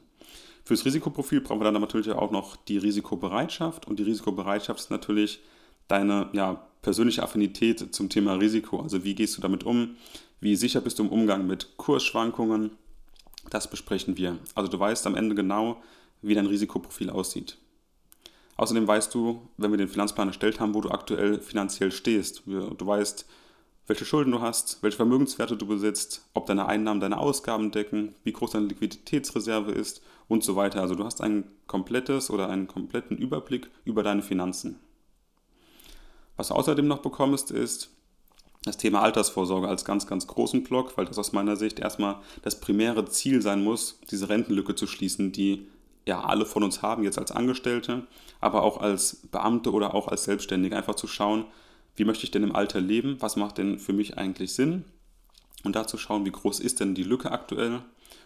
Fürs 0.66 0.84
Risikoprofil 0.84 1.40
brauchen 1.40 1.62
wir 1.62 1.72
dann 1.72 1.82
natürlich 1.82 2.12
auch 2.12 2.32
noch 2.32 2.58
die 2.58 2.78
Risikobereitschaft. 2.78 3.88
Und 3.88 4.00
die 4.00 4.04
Risikobereitschaft 4.04 4.82
ist 4.82 4.92
natürlich 4.92 5.40
deine 5.88 6.30
ja, 6.34 6.62
persönliche 6.82 7.24
Affinität 7.24 7.96
zum 7.96 8.10
Thema 8.10 8.34
Risiko. 8.34 8.82
Also 8.82 9.06
wie 9.06 9.16
gehst 9.16 9.38
du 9.38 9.42
damit 9.42 9.64
um? 9.64 9.96
Wie 10.42 10.58
sicher 10.58 10.82
bist 10.82 11.00
du 11.00 11.04
im 11.04 11.10
Umgang 11.10 11.48
mit 11.48 11.78
Kursschwankungen? 11.78 12.72
Das 13.50 13.70
besprechen 13.70 14.18
wir. 14.18 14.38
Also 14.56 14.70
du 14.70 14.80
weißt 14.80 15.08
am 15.08 15.16
Ende 15.16 15.36
genau, 15.36 15.82
wie 16.22 16.36
dein 16.36 16.48
Risikoprofil 16.48 17.10
aussieht. 17.10 17.58
Außerdem 18.58 18.88
weißt 18.88 19.14
du, 19.14 19.48
wenn 19.58 19.72
wir 19.72 19.78
den 19.78 19.88
Finanzplan 19.88 20.30
erstellt 20.30 20.60
haben, 20.60 20.74
wo 20.74 20.82
du 20.82 20.90
aktuell 20.90 21.40
finanziell 21.40 21.92
stehst. 21.92 22.44
Du 22.46 22.88
weißt, 22.88 23.26
welche 23.86 24.04
Schulden 24.04 24.32
du 24.32 24.42
hast, 24.42 24.82
welche 24.82 24.98
Vermögenswerte 24.98 25.56
du 25.56 25.66
besitzt, 25.66 26.27
ob 26.34 26.48
deine 26.48 26.66
Einnahmen 26.66 27.00
deine 27.00 27.20
Ausgaben 27.20 27.72
decken, 27.72 28.16
wie 28.24 28.34
groß 28.34 28.51
deine 28.51 28.66
Liquiditätsreserve 28.66 29.72
ist 29.72 30.01
und 30.27 30.44
so 30.44 30.56
weiter. 30.56 30.82
Also 30.82 30.96
du 30.96 31.06
hast 31.06 31.22
ein 31.22 31.51
komplettes 31.68 32.30
oder 32.30 32.50
einen 32.50 32.68
kompletten 32.68 33.18
Überblick 33.18 33.70
über 33.86 34.04
deine 34.04 34.24
Finanzen. 34.24 34.80
Was 36.36 36.50
du 36.50 36.56
außerdem 36.56 36.88
noch 36.88 37.00
bekommst, 37.00 37.51
ist 37.51 37.92
das 38.67 38.77
Thema 38.77 39.01
Altersvorsorge 39.01 39.67
als 39.67 39.86
ganz, 39.86 40.07
ganz 40.07 40.27
großen 40.27 40.63
Block, 40.63 40.97
weil 40.97 41.05
das 41.05 41.17
aus 41.17 41.33
meiner 41.33 41.55
Sicht 41.55 41.79
erstmal 41.79 42.17
das 42.43 42.59
primäre 42.59 43.05
Ziel 43.05 43.41
sein 43.41 43.63
muss, 43.63 44.00
diese 44.12 44.29
Rentenlücke 44.29 44.75
zu 44.75 44.88
schließen, 44.88 45.31
die 45.31 45.67
ja 46.05 46.24
alle 46.24 46.45
von 46.45 46.63
uns 46.63 46.81
haben, 46.81 47.03
jetzt 47.03 47.17
als 47.17 47.31
Angestellte, 47.31 48.07
aber 48.39 48.63
auch 48.63 48.79
als 48.79 49.27
Beamte 49.31 49.71
oder 49.71 49.93
auch 49.93 50.07
als 50.07 50.24
Selbstständige, 50.24 50.75
einfach 50.75 50.95
zu 50.95 51.07
schauen, 51.07 51.45
wie 51.95 52.05
möchte 52.05 52.24
ich 52.24 52.31
denn 52.31 52.43
im 52.43 52.55
Alter 52.55 52.79
leben, 52.79 53.17
was 53.19 53.36
macht 53.36 53.57
denn 53.57 53.79
für 53.79 53.93
mich 53.93 54.17
eigentlich 54.17 54.53
Sinn? 54.53 54.86
Und 55.63 55.75
da 55.75 55.88
zu 55.88 55.97
schauen, 55.97 56.25
wie 56.25 56.31
groß 56.31 56.59
ist 56.59 56.79
denn 56.79 56.93
die 56.93 57.03
Lücke 57.03 57.31
aktuell? 57.31 57.81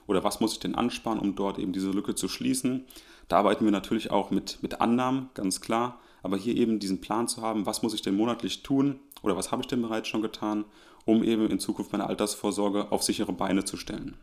Oder 0.05 0.23
was 0.23 0.41
muss 0.41 0.53
ich 0.53 0.59
denn 0.59 0.75
ansparen, 0.75 1.19
um 1.19 1.35
dort 1.35 1.57
eben 1.57 1.71
diese 1.71 1.91
Lücke 1.91 2.13
zu 2.13 2.27
schließen. 2.27 2.85
Da 3.29 3.37
arbeiten 3.37 3.63
wir 3.63 3.71
natürlich 3.71 4.11
auch 4.11 4.29
mit, 4.29 4.59
mit 4.61 4.81
Annahmen, 4.81 5.29
ganz 5.33 5.61
klar, 5.61 5.99
aber 6.23 6.37
hier 6.37 6.55
eben 6.55 6.79
diesen 6.79 7.01
Plan 7.01 7.27
zu 7.27 7.41
haben, 7.41 7.65
was 7.65 7.81
muss 7.81 7.93
ich 7.93 8.01
denn 8.01 8.15
monatlich 8.15 8.63
tun 8.63 8.99
oder 9.21 9.35
was 9.35 9.51
habe 9.51 9.61
ich 9.61 9.67
denn 9.67 9.81
bereits 9.81 10.07
schon 10.07 10.21
getan, 10.21 10.65
um 11.05 11.23
eben 11.23 11.49
in 11.49 11.59
Zukunft 11.59 11.91
meine 11.91 12.07
Altersvorsorge 12.07 12.91
auf 12.91 13.03
sichere 13.03 13.33
Beine 13.33 13.65
zu 13.65 13.77
stellen. 13.77 14.17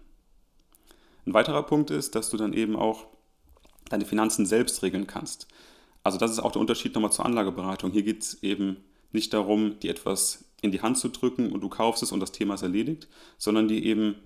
Ein 1.26 1.34
weiterer 1.34 1.62
Punkt 1.62 1.90
ist, 1.90 2.14
dass 2.14 2.30
du 2.30 2.36
dann 2.36 2.52
eben 2.52 2.76
auch 2.76 3.06
deine 3.90 4.04
Finanzen 4.04 4.46
selbst 4.46 4.82
regeln 4.82 5.06
kannst. 5.06 5.48
Also 6.02 6.18
das 6.18 6.30
ist 6.30 6.38
auch 6.38 6.52
der 6.52 6.60
Unterschied 6.60 6.94
nochmal 6.94 7.12
zur 7.12 7.26
Anlageberatung. 7.26 7.90
Hier 7.90 8.02
geht 8.02 8.22
es 8.22 8.42
eben 8.42 8.78
nicht 9.12 9.34
darum, 9.34 9.78
dir 9.80 9.90
etwas 9.90 10.44
in 10.60 10.72
die 10.72 10.80
Hand 10.80 10.98
zu 10.98 11.08
drücken 11.08 11.52
und 11.52 11.60
du 11.60 11.68
kaufst 11.68 12.02
es 12.02 12.12
und 12.12 12.20
das 12.20 12.32
Thema 12.32 12.54
ist 12.54 12.62
erledigt, 12.62 13.08
sondern 13.36 13.68
dir 13.68 13.82
eben 13.82 14.16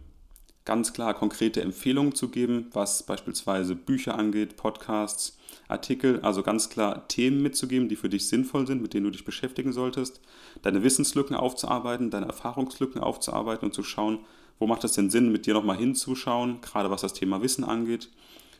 ganz 0.64 0.92
klar 0.92 1.14
konkrete 1.14 1.60
Empfehlungen 1.60 2.14
zu 2.14 2.28
geben, 2.28 2.68
was 2.72 3.02
beispielsweise 3.02 3.74
Bücher 3.74 4.16
angeht, 4.16 4.56
Podcasts, 4.56 5.38
Artikel, 5.68 6.20
also 6.20 6.42
ganz 6.42 6.68
klar 6.68 7.08
Themen 7.08 7.42
mitzugeben, 7.42 7.88
die 7.88 7.96
für 7.96 8.08
dich 8.08 8.28
sinnvoll 8.28 8.66
sind, 8.66 8.82
mit 8.82 8.94
denen 8.94 9.04
du 9.04 9.10
dich 9.10 9.24
beschäftigen 9.24 9.72
solltest, 9.72 10.20
deine 10.62 10.82
Wissenslücken 10.82 11.36
aufzuarbeiten, 11.36 12.10
deine 12.10 12.26
Erfahrungslücken 12.26 13.00
aufzuarbeiten 13.00 13.66
und 13.66 13.74
zu 13.74 13.82
schauen, 13.82 14.20
wo 14.58 14.66
macht 14.66 14.84
es 14.84 14.92
denn 14.92 15.10
Sinn, 15.10 15.32
mit 15.32 15.46
dir 15.46 15.54
nochmal 15.54 15.76
hinzuschauen, 15.76 16.60
gerade 16.60 16.90
was 16.90 17.00
das 17.00 17.14
Thema 17.14 17.42
Wissen 17.42 17.64
angeht, 17.64 18.10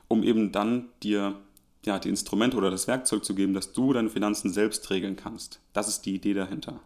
um 0.09 0.23
eben 0.23 0.53
dann 0.53 0.89
dir 1.03 1.37
ja, 1.85 1.99
die 1.99 2.09
Instrumente 2.09 2.57
oder 2.57 2.71
das 2.71 2.87
Werkzeug 2.87 3.25
zu 3.25 3.35
geben, 3.35 3.55
dass 3.55 3.73
du 3.73 3.93
deine 3.93 4.11
Finanzen 4.11 4.51
selbst 4.51 4.89
regeln 4.91 5.17
kannst. 5.17 5.61
Das 5.73 5.89
ist 5.89 6.03
die 6.03 6.15
Idee 6.15 6.35
dahinter. 6.35 6.81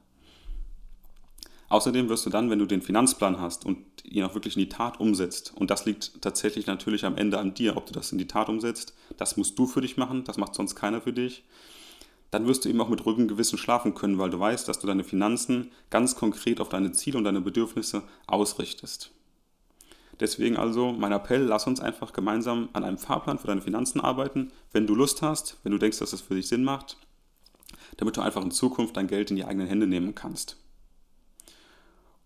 Außerdem 1.68 2.08
wirst 2.08 2.24
du 2.24 2.30
dann, 2.30 2.48
wenn 2.48 2.60
du 2.60 2.66
den 2.66 2.82
Finanzplan 2.82 3.40
hast 3.40 3.66
und 3.66 3.78
ihn 4.04 4.22
auch 4.22 4.34
wirklich 4.34 4.56
in 4.56 4.60
die 4.60 4.68
Tat 4.68 5.00
umsetzt, 5.00 5.52
und 5.56 5.70
das 5.70 5.84
liegt 5.84 6.22
tatsächlich 6.22 6.66
natürlich 6.66 7.04
am 7.04 7.16
Ende 7.16 7.38
an 7.38 7.54
dir, 7.54 7.76
ob 7.76 7.86
du 7.86 7.92
das 7.92 8.12
in 8.12 8.18
die 8.18 8.28
Tat 8.28 8.48
umsetzt, 8.48 8.94
das 9.16 9.36
musst 9.36 9.58
du 9.58 9.66
für 9.66 9.80
dich 9.80 9.96
machen, 9.96 10.24
das 10.24 10.36
macht 10.36 10.54
sonst 10.54 10.76
keiner 10.76 11.00
für 11.00 11.12
dich, 11.12 11.44
dann 12.30 12.46
wirst 12.46 12.64
du 12.64 12.68
eben 12.68 12.80
auch 12.80 12.88
mit 12.88 13.04
ruhigem 13.04 13.28
Gewissen 13.28 13.58
schlafen 13.58 13.94
können, 13.94 14.18
weil 14.18 14.30
du 14.30 14.38
weißt, 14.38 14.68
dass 14.68 14.78
du 14.78 14.86
deine 14.86 15.04
Finanzen 15.04 15.70
ganz 15.90 16.14
konkret 16.14 16.60
auf 16.60 16.68
deine 16.68 16.92
Ziele 16.92 17.18
und 17.18 17.24
deine 17.24 17.40
Bedürfnisse 17.40 18.02
ausrichtest. 18.26 19.10
Deswegen 20.20 20.56
also 20.56 20.92
mein 20.92 21.12
Appell, 21.12 21.42
lass 21.42 21.66
uns 21.66 21.80
einfach 21.80 22.12
gemeinsam 22.12 22.68
an 22.72 22.84
einem 22.84 22.98
Fahrplan 22.98 23.38
für 23.38 23.48
deine 23.48 23.60
Finanzen 23.60 24.00
arbeiten, 24.00 24.50
wenn 24.72 24.86
du 24.86 24.94
Lust 24.94 25.20
hast, 25.22 25.58
wenn 25.62 25.72
du 25.72 25.78
denkst, 25.78 25.98
dass 25.98 26.12
das 26.12 26.20
für 26.20 26.34
dich 26.34 26.48
Sinn 26.48 26.64
macht, 26.64 26.96
damit 27.98 28.16
du 28.16 28.22
einfach 28.22 28.42
in 28.42 28.50
Zukunft 28.50 28.96
dein 28.96 29.08
Geld 29.08 29.30
in 29.30 29.36
die 29.36 29.44
eigenen 29.44 29.68
Hände 29.68 29.86
nehmen 29.86 30.14
kannst. 30.14 30.56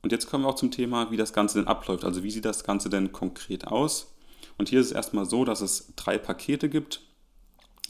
Und 0.03 0.13
jetzt 0.13 0.29
kommen 0.29 0.45
wir 0.45 0.49
auch 0.49 0.55
zum 0.55 0.71
Thema, 0.71 1.11
wie 1.11 1.17
das 1.17 1.33
Ganze 1.33 1.59
denn 1.59 1.69
abläuft. 1.69 2.05
Also 2.05 2.23
wie 2.23 2.31
sieht 2.31 2.45
das 2.45 2.65
Ganze 2.65 2.89
denn 2.89 3.13
konkret 3.13 3.67
aus? 3.67 4.15
Und 4.57 4.69
hier 4.69 4.81
ist 4.81 4.87
es 4.87 4.93
erstmal 4.93 5.27
so, 5.27 5.45
dass 5.45 5.61
es 5.61 5.93
drei 5.97 6.19
Pakete 6.19 6.69
gibt. 6.69 7.03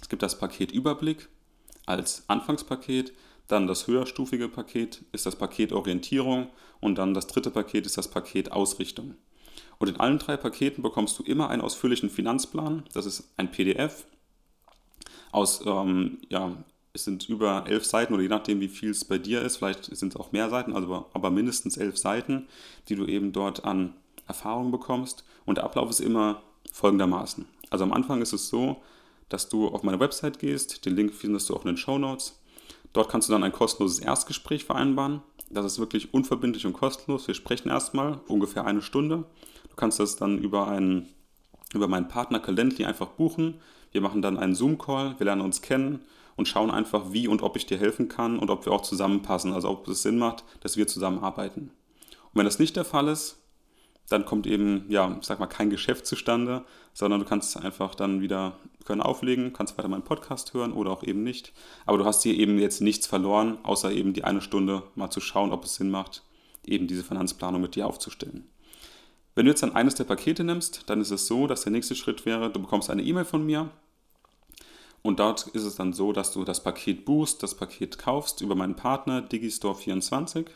Es 0.00 0.08
gibt 0.08 0.22
das 0.22 0.38
Paket 0.38 0.72
Überblick 0.72 1.28
als 1.86 2.24
Anfangspaket, 2.28 3.12
dann 3.48 3.66
das 3.66 3.86
höherstufige 3.86 4.48
Paket 4.48 5.04
ist 5.12 5.26
das 5.26 5.36
Paket 5.36 5.72
Orientierung 5.72 6.50
und 6.80 6.96
dann 6.96 7.14
das 7.14 7.26
dritte 7.26 7.50
Paket 7.50 7.86
ist 7.86 7.98
das 7.98 8.08
Paket 8.08 8.52
Ausrichtung. 8.52 9.16
Und 9.78 9.88
in 9.88 9.96
allen 9.96 10.18
drei 10.18 10.36
Paketen 10.36 10.82
bekommst 10.82 11.18
du 11.18 11.22
immer 11.24 11.50
einen 11.50 11.62
ausführlichen 11.62 12.10
Finanzplan. 12.10 12.84
Das 12.92 13.06
ist 13.06 13.32
ein 13.36 13.50
PDF 13.50 14.06
aus 15.32 15.64
ähm, 15.66 16.18
ja, 16.28 16.52
es 16.92 17.04
sind 17.04 17.28
über 17.28 17.64
elf 17.66 17.84
Seiten 17.84 18.14
oder 18.14 18.22
je 18.22 18.28
nachdem, 18.28 18.60
wie 18.60 18.68
viel 18.68 18.90
es 18.90 19.04
bei 19.04 19.18
dir 19.18 19.42
ist, 19.42 19.58
vielleicht 19.58 19.84
sind 19.84 20.14
es 20.14 20.20
auch 20.20 20.32
mehr 20.32 20.50
Seiten, 20.50 20.74
also, 20.74 21.06
aber 21.12 21.30
mindestens 21.30 21.76
elf 21.76 21.96
Seiten, 21.96 22.48
die 22.88 22.96
du 22.96 23.06
eben 23.06 23.32
dort 23.32 23.64
an 23.64 23.94
Erfahrung 24.26 24.70
bekommst. 24.70 25.24
Und 25.46 25.56
der 25.56 25.64
Ablauf 25.64 25.90
ist 25.90 26.00
immer 26.00 26.42
folgendermaßen. 26.72 27.46
Also 27.70 27.84
am 27.84 27.92
Anfang 27.92 28.22
ist 28.22 28.32
es 28.32 28.48
so, 28.48 28.82
dass 29.28 29.48
du 29.48 29.68
auf 29.68 29.82
meine 29.82 30.00
Website 30.00 30.38
gehst, 30.38 30.84
den 30.84 30.96
Link 30.96 31.14
findest 31.14 31.48
du 31.48 31.54
auch 31.54 31.64
in 31.64 31.68
den 31.68 31.76
Show 31.76 31.98
Notes. 31.98 32.40
Dort 32.92 33.08
kannst 33.08 33.28
du 33.28 33.32
dann 33.32 33.44
ein 33.44 33.52
kostenloses 33.52 34.00
Erstgespräch 34.00 34.64
vereinbaren. 34.64 35.22
Das 35.48 35.64
ist 35.64 35.78
wirklich 35.78 36.12
unverbindlich 36.12 36.66
und 36.66 36.72
kostenlos. 36.72 37.28
Wir 37.28 37.34
sprechen 37.34 37.68
erstmal 37.68 38.20
ungefähr 38.26 38.66
eine 38.66 38.82
Stunde. 38.82 39.24
Du 39.68 39.76
kannst 39.76 40.00
das 40.00 40.16
dann 40.16 40.38
über, 40.38 40.66
einen, 40.68 41.08
über 41.72 41.86
meinen 41.86 42.08
Partner 42.08 42.40
Calendly 42.40 42.84
einfach 42.84 43.08
buchen. 43.08 43.60
Wir 43.92 44.00
machen 44.00 44.22
dann 44.22 44.38
einen 44.38 44.54
Zoom-Call, 44.54 45.14
wir 45.18 45.24
lernen 45.24 45.42
uns 45.42 45.62
kennen 45.62 46.00
und 46.40 46.48
schauen 46.48 46.70
einfach, 46.70 47.12
wie 47.12 47.28
und 47.28 47.42
ob 47.42 47.54
ich 47.56 47.66
dir 47.66 47.76
helfen 47.76 48.08
kann 48.08 48.38
und 48.38 48.48
ob 48.48 48.64
wir 48.64 48.72
auch 48.72 48.80
zusammenpassen, 48.80 49.52
also 49.52 49.68
ob 49.68 49.86
es 49.88 50.00
Sinn 50.00 50.16
macht, 50.16 50.42
dass 50.60 50.78
wir 50.78 50.86
zusammenarbeiten. 50.86 51.70
Und 52.32 52.32
wenn 52.32 52.46
das 52.46 52.58
nicht 52.58 52.76
der 52.76 52.86
Fall 52.86 53.08
ist, 53.08 53.36
dann 54.08 54.24
kommt 54.24 54.46
eben, 54.46 54.86
ja, 54.88 55.18
ich 55.20 55.26
sag 55.26 55.38
mal, 55.38 55.48
kein 55.48 55.68
Geschäft 55.68 56.06
zustande, 56.06 56.64
sondern 56.94 57.20
du 57.20 57.26
kannst 57.26 57.54
einfach 57.58 57.94
dann 57.94 58.22
wieder 58.22 58.56
können 58.86 59.02
auflegen, 59.02 59.52
kannst 59.52 59.76
weiter 59.76 59.88
meinen 59.88 60.02
Podcast 60.02 60.54
hören 60.54 60.72
oder 60.72 60.92
auch 60.92 61.02
eben 61.02 61.22
nicht. 61.22 61.52
Aber 61.84 61.98
du 61.98 62.06
hast 62.06 62.22
hier 62.22 62.32
eben 62.32 62.58
jetzt 62.58 62.80
nichts 62.80 63.06
verloren, 63.06 63.58
außer 63.62 63.92
eben 63.92 64.14
die 64.14 64.24
eine 64.24 64.40
Stunde 64.40 64.82
mal 64.94 65.10
zu 65.10 65.20
schauen, 65.20 65.52
ob 65.52 65.64
es 65.64 65.74
Sinn 65.74 65.90
macht, 65.90 66.22
eben 66.64 66.86
diese 66.86 67.04
Finanzplanung 67.04 67.60
mit 67.60 67.74
dir 67.76 67.86
aufzustellen. 67.86 68.48
Wenn 69.34 69.44
du 69.44 69.52
jetzt 69.52 69.62
dann 69.62 69.76
eines 69.76 69.94
der 69.94 70.04
Pakete 70.04 70.42
nimmst, 70.42 70.84
dann 70.86 71.02
ist 71.02 71.10
es 71.10 71.26
so, 71.26 71.46
dass 71.46 71.64
der 71.64 71.72
nächste 71.72 71.94
Schritt 71.94 72.24
wäre, 72.24 72.50
du 72.50 72.60
bekommst 72.60 72.88
eine 72.88 73.02
E-Mail 73.02 73.26
von 73.26 73.44
mir 73.44 73.70
und 75.02 75.18
dort 75.18 75.46
ist 75.48 75.64
es 75.64 75.76
dann 75.76 75.92
so, 75.92 76.12
dass 76.12 76.32
du 76.32 76.44
das 76.44 76.62
Paket 76.62 77.04
buchst, 77.04 77.42
das 77.42 77.54
Paket 77.54 77.98
kaufst 77.98 78.40
über 78.40 78.54
meinen 78.54 78.76
Partner 78.76 79.20
Digistore24 79.22 80.46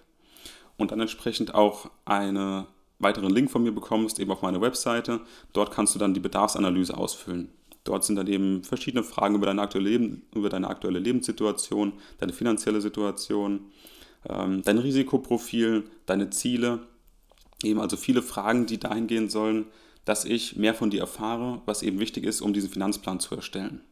und 0.77 0.91
dann 0.91 1.01
entsprechend 1.01 1.55
auch 1.55 1.91
einen 2.05 2.67
weiteren 2.99 3.31
Link 3.31 3.51
von 3.51 3.63
mir 3.63 3.73
bekommst, 3.73 4.19
eben 4.19 4.31
auf 4.31 4.43
meine 4.43 4.61
Webseite. 4.61 5.21
Dort 5.53 5.71
kannst 5.71 5.95
du 5.95 5.99
dann 5.99 6.15
die 6.15 6.21
Bedarfsanalyse 6.21 6.97
ausfüllen. 6.97 7.51
Dort 7.85 8.05
sind 8.05 8.17
dann 8.17 8.27
eben 8.27 8.65
verschiedene 8.65 9.03
Fragen 9.03 9.35
über 9.35 9.47
deine 9.47 9.63
aktuelle, 9.63 9.91
Leben, 9.91 10.23
über 10.35 10.49
deine 10.49 10.69
aktuelle 10.69 10.99
Lebenssituation, 10.99 11.95
deine 12.19 12.33
finanzielle 12.33 12.81
Situation, 12.81 13.71
ähm, 14.29 14.63
dein 14.63 14.79
Risikoprofil, 14.79 15.85
deine 16.07 16.31
Ziele. 16.31 16.87
Eben 17.63 17.81
also 17.81 17.97
viele 17.97 18.23
Fragen, 18.23 18.67
die 18.67 18.79
dahin 18.79 19.07
gehen 19.07 19.29
sollen, 19.29 19.67
dass 20.05 20.25
ich 20.25 20.57
mehr 20.57 20.75
von 20.75 20.91
dir 20.91 21.01
erfahre, 21.01 21.63
was 21.67 21.83
eben 21.83 21.99
wichtig 21.99 22.25
ist, 22.25 22.41
um 22.41 22.53
diesen 22.53 22.71
Finanzplan 22.71 23.21
zu 23.21 23.35
erstellen. 23.35 23.83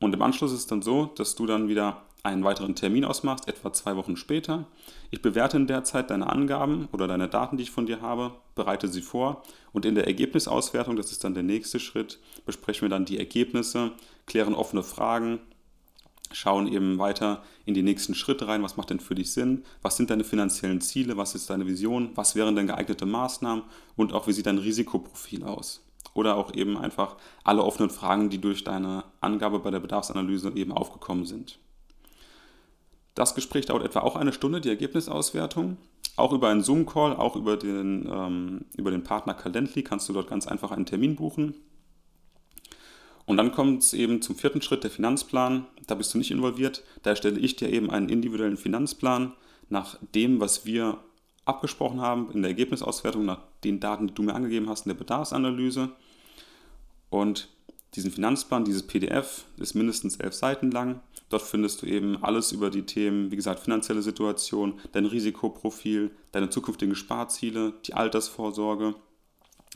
Und 0.00 0.14
im 0.14 0.22
Anschluss 0.22 0.52
ist 0.52 0.60
es 0.60 0.66
dann 0.66 0.82
so, 0.82 1.06
dass 1.16 1.34
du 1.34 1.46
dann 1.46 1.68
wieder 1.68 2.02
einen 2.22 2.44
weiteren 2.44 2.74
Termin 2.74 3.04
ausmachst, 3.04 3.48
etwa 3.48 3.72
zwei 3.72 3.96
Wochen 3.96 4.16
später. 4.16 4.66
Ich 5.10 5.22
bewerte 5.22 5.56
in 5.56 5.66
der 5.66 5.84
Zeit 5.84 6.10
deine 6.10 6.28
Angaben 6.28 6.88
oder 6.92 7.06
deine 7.06 7.28
Daten, 7.28 7.56
die 7.56 7.62
ich 7.62 7.70
von 7.70 7.86
dir 7.86 8.00
habe, 8.00 8.32
bereite 8.54 8.88
sie 8.88 9.02
vor. 9.02 9.42
Und 9.72 9.84
in 9.84 9.94
der 9.94 10.06
Ergebnisauswertung, 10.06 10.96
das 10.96 11.12
ist 11.12 11.24
dann 11.24 11.34
der 11.34 11.42
nächste 11.42 11.80
Schritt, 11.80 12.18
besprechen 12.44 12.82
wir 12.82 12.88
dann 12.88 13.04
die 13.04 13.18
Ergebnisse, 13.18 13.92
klären 14.26 14.54
offene 14.54 14.82
Fragen, 14.82 15.40
schauen 16.32 16.68
eben 16.68 16.98
weiter 16.98 17.42
in 17.64 17.74
die 17.74 17.82
nächsten 17.82 18.14
Schritte 18.14 18.48
rein, 18.48 18.62
was 18.62 18.76
macht 18.76 18.90
denn 18.90 19.00
für 19.00 19.14
dich 19.14 19.32
Sinn, 19.32 19.64
was 19.82 19.96
sind 19.96 20.10
deine 20.10 20.24
finanziellen 20.24 20.80
Ziele, 20.80 21.16
was 21.16 21.34
ist 21.34 21.50
deine 21.50 21.66
Vision, 21.66 22.10
was 22.14 22.36
wären 22.36 22.54
denn 22.54 22.66
geeignete 22.66 23.06
Maßnahmen? 23.06 23.64
Und 23.96 24.12
auch 24.12 24.26
wie 24.26 24.32
sieht 24.32 24.46
dein 24.46 24.58
Risikoprofil 24.58 25.44
aus 25.44 25.82
oder 26.20 26.36
auch 26.36 26.54
eben 26.54 26.76
einfach 26.76 27.16
alle 27.44 27.64
offenen 27.64 27.88
Fragen, 27.88 28.28
die 28.28 28.40
durch 28.40 28.62
deine 28.62 29.04
Angabe 29.22 29.58
bei 29.58 29.70
der 29.70 29.80
Bedarfsanalyse 29.80 30.52
eben 30.54 30.72
aufgekommen 30.72 31.24
sind. 31.24 31.58
Das 33.14 33.34
Gespräch 33.34 33.66
dauert 33.66 33.84
etwa 33.84 34.00
auch 34.00 34.16
eine 34.16 34.32
Stunde, 34.32 34.60
die 34.60 34.68
Ergebnisauswertung. 34.68 35.78
Auch 36.16 36.32
über 36.32 36.48
einen 36.48 36.62
Zoom-Call, 36.62 37.16
auch 37.16 37.36
über 37.36 37.56
den, 37.56 38.06
ähm, 38.12 38.66
über 38.76 38.90
den 38.90 39.02
Partner 39.02 39.32
Calendly 39.32 39.82
kannst 39.82 40.08
du 40.08 40.12
dort 40.12 40.28
ganz 40.28 40.46
einfach 40.46 40.70
einen 40.70 40.86
Termin 40.86 41.16
buchen. 41.16 41.54
Und 43.24 43.38
dann 43.38 43.52
kommt 43.52 43.82
es 43.82 43.94
eben 43.94 44.20
zum 44.20 44.36
vierten 44.36 44.60
Schritt, 44.60 44.84
der 44.84 44.90
Finanzplan. 44.90 45.66
Da 45.86 45.94
bist 45.94 46.12
du 46.12 46.18
nicht 46.18 46.30
involviert. 46.30 46.84
Da 47.02 47.10
erstelle 47.10 47.38
ich 47.38 47.56
dir 47.56 47.70
eben 47.70 47.90
einen 47.90 48.08
individuellen 48.08 48.58
Finanzplan 48.58 49.32
nach 49.68 49.96
dem, 50.14 50.40
was 50.40 50.66
wir 50.66 50.98
abgesprochen 51.44 52.00
haben 52.00 52.30
in 52.32 52.42
der 52.42 52.50
Ergebnisauswertung 52.50 53.24
nach 53.24 53.40
den 53.64 53.80
Daten, 53.80 54.08
die 54.08 54.14
du 54.14 54.22
mir 54.22 54.34
angegeben 54.34 54.68
hast 54.68 54.86
in 54.86 54.90
der 54.90 54.98
Bedarfsanalyse. 54.98 55.90
Und 57.10 57.48
diesen 57.94 58.10
Finanzplan, 58.10 58.64
dieses 58.64 58.86
PDF, 58.86 59.44
ist 59.58 59.74
mindestens 59.74 60.16
elf 60.16 60.34
Seiten 60.34 60.70
lang. 60.70 61.00
Dort 61.28 61.42
findest 61.42 61.82
du 61.82 61.86
eben 61.86 62.22
alles 62.22 62.52
über 62.52 62.70
die 62.70 62.86
Themen, 62.86 63.30
wie 63.30 63.36
gesagt, 63.36 63.60
finanzielle 63.60 64.02
Situation, 64.02 64.80
dein 64.92 65.06
Risikoprofil, 65.06 66.10
deine 66.32 66.50
zukünftigen 66.50 66.94
Sparziele, 66.94 67.74
die 67.86 67.94
Altersvorsorge, 67.94 68.94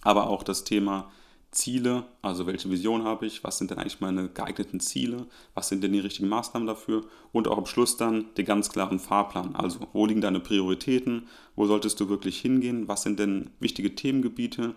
aber 0.02 0.28
auch 0.30 0.42
das 0.42 0.64
Thema 0.64 1.10
Ziele, 1.54 2.04
also 2.20 2.46
welche 2.46 2.70
Vision 2.70 3.04
habe 3.04 3.26
ich, 3.26 3.44
was 3.44 3.58
sind 3.58 3.70
denn 3.70 3.78
eigentlich 3.78 4.00
meine 4.00 4.28
geeigneten 4.28 4.80
Ziele, 4.80 5.26
was 5.54 5.68
sind 5.68 5.84
denn 5.84 5.92
die 5.92 6.00
richtigen 6.00 6.28
Maßnahmen 6.28 6.66
dafür 6.66 7.04
und 7.32 7.48
auch 7.48 7.58
am 7.58 7.66
Schluss 7.66 7.96
dann 7.96 8.26
den 8.36 8.44
ganz 8.44 8.70
klaren 8.70 8.98
Fahrplan, 8.98 9.54
also 9.54 9.78
wo 9.92 10.04
liegen 10.06 10.20
deine 10.20 10.40
Prioritäten, 10.40 11.28
wo 11.54 11.66
solltest 11.66 12.00
du 12.00 12.08
wirklich 12.08 12.40
hingehen, 12.40 12.88
was 12.88 13.02
sind 13.02 13.18
denn 13.18 13.50
wichtige 13.60 13.94
Themengebiete, 13.94 14.74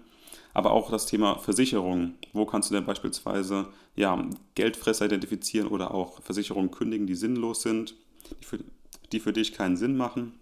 aber 0.57 0.71
auch 0.71 0.89
das 0.89 1.05
Thema 1.05 1.37
Versicherung, 1.37 2.15
wo 2.33 2.45
kannst 2.45 2.69
du 2.69 2.75
denn 2.75 2.85
beispielsweise 2.85 3.67
ja, 3.95 4.21
Geldfresser 4.55 5.05
identifizieren 5.05 5.67
oder 5.67 5.93
auch 5.93 6.21
Versicherungen 6.21 6.71
kündigen, 6.71 7.07
die 7.07 7.15
sinnlos 7.15 7.61
sind, 7.61 7.95
die 8.41 8.45
für, 8.45 8.59
die 9.11 9.19
für 9.19 9.33
dich 9.33 9.53
keinen 9.53 9.77
Sinn 9.77 9.95
machen 9.95 10.33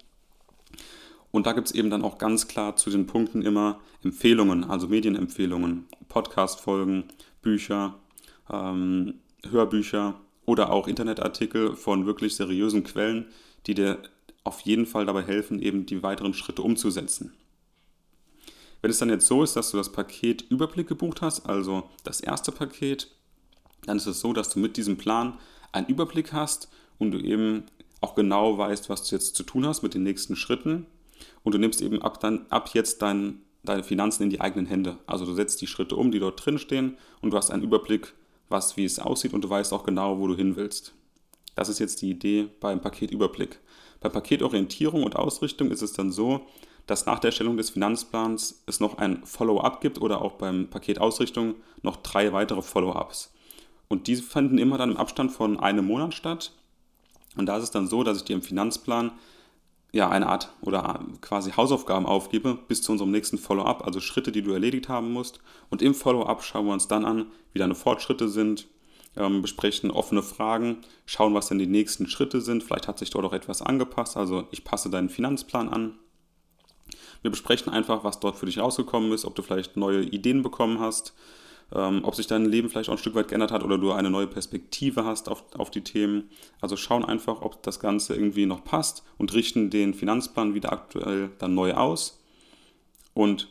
und 1.35 1.47
da 1.47 1.51
gibt 1.51 1.67
es 1.67 1.75
eben 1.75 1.89
dann 1.89 2.03
auch 2.03 2.17
ganz 2.17 2.47
klar 2.47 2.77
zu 2.77 2.89
den 2.89 3.07
Punkten 3.07 3.41
immer 3.41 3.81
Empfehlungen, 4.05 4.63
also 4.63 4.87
Medienempfehlungen, 4.87 5.85
Podcast-Folgen, 6.07 7.03
Bücher, 7.41 7.95
ähm, 8.49 9.15
Hörbücher 9.45 10.15
oder 10.45 10.71
auch 10.71 10.87
Internetartikel 10.87 11.75
von 11.75 12.05
wirklich 12.05 12.37
seriösen 12.37 12.85
Quellen, 12.85 13.25
die 13.67 13.73
dir 13.73 13.97
auf 14.45 14.61
jeden 14.61 14.85
Fall 14.85 15.05
dabei 15.05 15.23
helfen, 15.23 15.61
eben 15.61 15.85
die 15.85 16.03
weiteren 16.03 16.33
Schritte 16.33 16.61
umzusetzen. 16.61 17.33
Wenn 18.85 18.91
es 18.91 18.99
dann 18.99 19.09
jetzt 19.09 19.25
so 19.25 19.41
ist, 19.41 19.55
dass 19.55 19.71
du 19.71 19.77
das 19.77 19.91
Paket 19.91 20.43
Überblick 20.51 20.87
gebucht 20.87 21.23
hast, 21.23 21.49
also 21.49 21.89
das 22.03 22.21
erste 22.21 22.51
Paket, 22.51 23.07
dann 23.87 23.97
ist 23.97 24.05
es 24.05 24.19
so, 24.19 24.31
dass 24.31 24.51
du 24.51 24.59
mit 24.59 24.77
diesem 24.77 24.95
Plan 24.95 25.39
einen 25.71 25.87
Überblick 25.87 26.33
hast 26.33 26.69
und 26.99 27.09
du 27.09 27.17
eben 27.17 27.63
auch 28.01 28.13
genau 28.13 28.59
weißt, 28.59 28.87
was 28.87 29.09
du 29.09 29.15
jetzt 29.15 29.35
zu 29.35 29.41
tun 29.41 29.65
hast 29.65 29.81
mit 29.81 29.95
den 29.95 30.03
nächsten 30.03 30.35
Schritten 30.35 30.85
und 31.41 31.55
du 31.55 31.57
nimmst 31.57 31.81
eben 31.81 31.99
ab, 32.03 32.19
dann, 32.19 32.45
ab 32.51 32.69
jetzt 32.75 33.01
dein, 33.01 33.41
deine 33.63 33.83
Finanzen 33.83 34.21
in 34.21 34.29
die 34.29 34.39
eigenen 34.39 34.67
Hände. 34.67 34.99
Also 35.07 35.25
du 35.25 35.33
setzt 35.33 35.61
die 35.61 35.67
Schritte 35.67 35.95
um, 35.95 36.11
die 36.11 36.19
dort 36.19 36.45
drin 36.45 36.59
stehen 36.59 36.95
und 37.21 37.31
du 37.31 37.37
hast 37.37 37.49
einen 37.49 37.63
Überblick, 37.63 38.13
was, 38.49 38.77
wie 38.77 38.85
es 38.85 38.99
aussieht 38.99 39.33
und 39.33 39.43
du 39.43 39.49
weißt 39.49 39.73
auch 39.73 39.83
genau, 39.83 40.19
wo 40.19 40.27
du 40.27 40.35
hin 40.35 40.57
willst. 40.57 40.93
Das 41.55 41.69
ist 41.69 41.79
jetzt 41.79 42.03
die 42.03 42.11
Idee 42.11 42.49
beim 42.59 42.81
Paketüberblick. 42.81 43.57
Bei 43.99 44.09
Paketorientierung 44.09 45.01
und 45.01 45.15
Ausrichtung 45.15 45.71
ist 45.71 45.81
es 45.81 45.93
dann 45.93 46.11
so, 46.11 46.45
dass 46.87 47.05
nach 47.05 47.19
der 47.19 47.29
Erstellung 47.29 47.57
des 47.57 47.71
Finanzplans 47.71 48.63
es 48.67 48.79
noch 48.79 48.97
ein 48.97 49.25
Follow-up 49.25 49.81
gibt 49.81 49.99
oder 50.01 50.21
auch 50.21 50.33
beim 50.33 50.69
Paketausrichtung 50.69 51.55
noch 51.81 51.97
drei 51.97 52.31
weitere 52.33 52.61
Follow-ups. 52.61 53.33
Und 53.87 54.07
diese 54.07 54.23
fanden 54.23 54.57
immer 54.57 54.77
dann 54.77 54.91
im 54.91 54.97
Abstand 54.97 55.31
von 55.31 55.59
einem 55.59 55.85
Monat 55.85 56.13
statt. 56.13 56.51
Und 57.35 57.47
da 57.47 57.57
ist 57.57 57.63
es 57.63 57.71
dann 57.71 57.87
so, 57.87 58.03
dass 58.03 58.17
ich 58.17 58.23
dir 58.23 58.35
im 58.35 58.41
Finanzplan 58.41 59.11
ja, 59.91 60.09
eine 60.09 60.27
Art 60.27 60.51
oder 60.61 61.05
quasi 61.21 61.51
Hausaufgaben 61.51 62.05
aufgebe 62.05 62.59
bis 62.67 62.81
zu 62.81 62.91
unserem 62.91 63.11
nächsten 63.11 63.37
Follow-up, 63.37 63.85
also 63.85 64.01
Schritte, 64.01 64.31
die 64.31 64.41
du 64.41 64.51
erledigt 64.51 64.89
haben 64.89 65.11
musst. 65.11 65.39
Und 65.69 65.81
im 65.81 65.93
Follow-up 65.93 66.43
schauen 66.43 66.65
wir 66.65 66.73
uns 66.73 66.87
dann 66.87 67.05
an, 67.05 67.27
wie 67.53 67.59
deine 67.59 67.75
Fortschritte 67.75 68.27
sind, 68.27 68.67
ähm, 69.15 69.41
besprechen 69.41 69.91
offene 69.91 70.21
Fragen, 70.21 70.79
schauen, 71.05 71.33
was 71.33 71.47
denn 71.47 71.59
die 71.59 71.67
nächsten 71.67 72.07
Schritte 72.07 72.41
sind. 72.41 72.63
Vielleicht 72.63 72.89
hat 72.89 72.99
sich 72.99 73.09
dort 73.09 73.25
auch 73.25 73.33
etwas 73.33 73.61
angepasst, 73.61 74.17
also 74.17 74.47
ich 74.51 74.65
passe 74.65 74.89
deinen 74.89 75.09
Finanzplan 75.09 75.69
an. 75.69 75.97
Wir 77.25 77.31
besprechen 77.31 77.73
einfach, 77.73 78.03
was 78.03 78.19
dort 78.19 78.35
für 78.35 78.45
dich 78.45 78.59
rausgekommen 78.59 79.11
ist, 79.11 79.25
ob 79.25 79.33
du 79.33 79.41
vielleicht 79.41 79.77
neue 79.77 80.03
Ideen 80.03 80.43
bekommen 80.43 80.79
hast, 80.79 81.15
ähm, 81.73 82.01
ob 82.03 82.13
sich 82.13 82.27
dein 82.27 82.45
Leben 82.45 82.69
vielleicht 82.69 82.87
auch 82.87 82.93
ein 82.93 82.99
Stück 82.99 83.15
weit 83.15 83.29
geändert 83.29 83.51
hat 83.51 83.63
oder 83.63 83.79
du 83.79 83.93
eine 83.93 84.11
neue 84.11 84.27
Perspektive 84.27 85.05
hast 85.05 85.27
auf, 85.27 85.43
auf 85.57 85.71
die 85.71 85.81
Themen. 85.81 86.29
Also 86.61 86.77
schauen 86.77 87.03
einfach, 87.03 87.41
ob 87.41 87.63
das 87.63 87.79
Ganze 87.79 88.13
irgendwie 88.13 88.45
noch 88.45 88.63
passt 88.63 89.03
und 89.17 89.33
richten 89.33 89.71
den 89.71 89.95
Finanzplan 89.95 90.53
wieder 90.53 90.71
aktuell 90.71 91.31
dann 91.39 91.55
neu 91.55 91.73
aus. 91.73 92.21
Und 93.15 93.49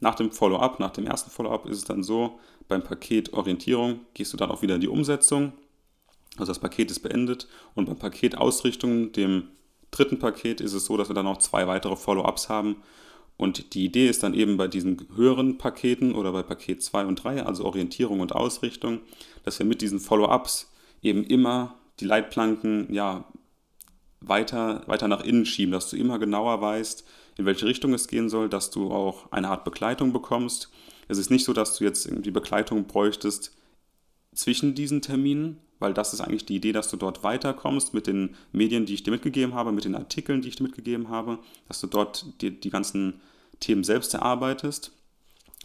nach 0.00 0.14
dem 0.14 0.32
Follow-up, 0.32 0.80
nach 0.80 0.92
dem 0.92 1.04
ersten 1.04 1.30
Follow-up 1.30 1.66
ist 1.66 1.76
es 1.76 1.84
dann 1.84 2.02
so, 2.02 2.40
beim 2.68 2.82
Paket 2.82 3.34
Orientierung 3.34 4.00
gehst 4.14 4.32
du 4.32 4.38
dann 4.38 4.50
auch 4.50 4.62
wieder 4.62 4.76
in 4.76 4.80
die 4.80 4.88
Umsetzung. 4.88 5.52
Also 6.38 6.52
das 6.52 6.58
Paket 6.58 6.90
ist 6.90 7.00
beendet 7.00 7.48
und 7.74 7.84
beim 7.84 7.98
Paket 7.98 8.38
Ausrichtung, 8.38 9.12
dem 9.12 9.48
dritten 9.90 10.18
Paket, 10.18 10.62
ist 10.62 10.72
es 10.72 10.86
so, 10.86 10.96
dass 10.96 11.10
wir 11.10 11.14
dann 11.14 11.26
noch 11.26 11.36
zwei 11.36 11.66
weitere 11.66 11.96
Follow-ups 11.96 12.48
haben 12.48 12.76
und 13.40 13.72
die 13.72 13.86
Idee 13.86 14.06
ist 14.06 14.22
dann 14.22 14.34
eben 14.34 14.58
bei 14.58 14.68
diesen 14.68 15.08
höheren 15.16 15.56
Paketen 15.56 16.14
oder 16.14 16.30
bei 16.30 16.42
Paket 16.42 16.82
2 16.82 17.06
und 17.06 17.24
3, 17.24 17.46
also 17.46 17.64
Orientierung 17.64 18.20
und 18.20 18.34
Ausrichtung, 18.34 19.00
dass 19.44 19.58
wir 19.58 19.64
mit 19.64 19.80
diesen 19.80 19.98
Follow-ups 19.98 20.70
eben 21.00 21.24
immer 21.24 21.74
die 22.00 22.04
Leitplanken 22.04 22.92
ja, 22.92 23.24
weiter, 24.20 24.82
weiter 24.88 25.08
nach 25.08 25.24
innen 25.24 25.46
schieben, 25.46 25.72
dass 25.72 25.88
du 25.88 25.96
immer 25.96 26.18
genauer 26.18 26.60
weißt, 26.60 27.02
in 27.38 27.46
welche 27.46 27.64
Richtung 27.64 27.94
es 27.94 28.08
gehen 28.08 28.28
soll, 28.28 28.50
dass 28.50 28.70
du 28.70 28.90
auch 28.90 29.32
eine 29.32 29.48
Art 29.48 29.64
Begleitung 29.64 30.12
bekommst. 30.12 30.70
Es 31.08 31.16
ist 31.16 31.30
nicht 31.30 31.46
so, 31.46 31.54
dass 31.54 31.78
du 31.78 31.84
jetzt 31.84 32.04
irgendwie 32.04 32.32
Begleitung 32.32 32.84
bräuchtest 32.84 33.56
zwischen 34.34 34.74
diesen 34.74 35.00
Terminen, 35.00 35.56
weil 35.80 35.94
das 35.94 36.14
ist 36.14 36.20
eigentlich 36.20 36.46
die 36.46 36.56
Idee, 36.56 36.72
dass 36.72 36.88
du 36.88 36.96
dort 36.96 37.24
weiterkommst 37.24 37.92
mit 37.94 38.06
den 38.06 38.36
Medien, 38.52 38.86
die 38.86 38.94
ich 38.94 39.02
dir 39.02 39.10
mitgegeben 39.10 39.54
habe, 39.54 39.72
mit 39.72 39.84
den 39.84 39.96
Artikeln, 39.96 40.42
die 40.42 40.48
ich 40.48 40.56
dir 40.56 40.62
mitgegeben 40.62 41.08
habe, 41.08 41.38
dass 41.66 41.80
du 41.80 41.88
dort 41.88 42.26
die, 42.40 42.52
die 42.52 42.70
ganzen 42.70 43.20
Themen 43.58 43.82
selbst 43.82 44.14
erarbeitest. 44.14 44.92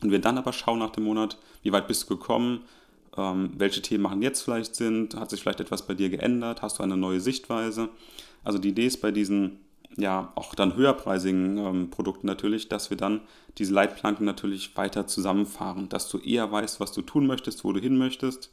Und 0.01 0.11
wir 0.11 0.19
dann 0.19 0.37
aber 0.37 0.53
schauen 0.53 0.79
nach 0.79 0.89
dem 0.91 1.03
Monat, 1.03 1.37
wie 1.61 1.71
weit 1.71 1.87
bist 1.87 2.03
du 2.03 2.17
gekommen, 2.17 2.61
ähm, 3.17 3.51
welche 3.57 3.81
Themen 3.81 4.03
machen 4.03 4.21
jetzt 4.21 4.41
vielleicht 4.41 4.75
Sinn, 4.75 5.09
hat 5.15 5.29
sich 5.29 5.41
vielleicht 5.41 5.59
etwas 5.59 5.85
bei 5.85 5.93
dir 5.93 6.09
geändert, 6.09 6.61
hast 6.61 6.79
du 6.79 6.83
eine 6.83 6.97
neue 6.97 7.19
Sichtweise. 7.19 7.89
Also 8.43 8.57
die 8.57 8.69
Idee 8.69 8.87
ist 8.87 9.01
bei 9.01 9.11
diesen 9.11 9.59
ja 9.97 10.33
auch 10.35 10.55
dann 10.55 10.75
höherpreisigen 10.75 11.57
ähm, 11.57 11.89
Produkten 11.89 12.27
natürlich, 12.27 12.67
dass 12.67 12.89
wir 12.89 12.97
dann 12.97 13.21
diese 13.57 13.73
Leitplanken 13.73 14.25
natürlich 14.25 14.75
weiter 14.75 15.07
zusammenfahren, 15.07 15.87
dass 15.87 16.09
du 16.09 16.17
eher 16.17 16.51
weißt, 16.51 16.81
was 16.81 16.91
du 16.91 17.01
tun 17.01 17.27
möchtest, 17.27 17.63
wo 17.63 17.71
du 17.71 17.79
hin 17.79 17.97
möchtest 17.97 18.51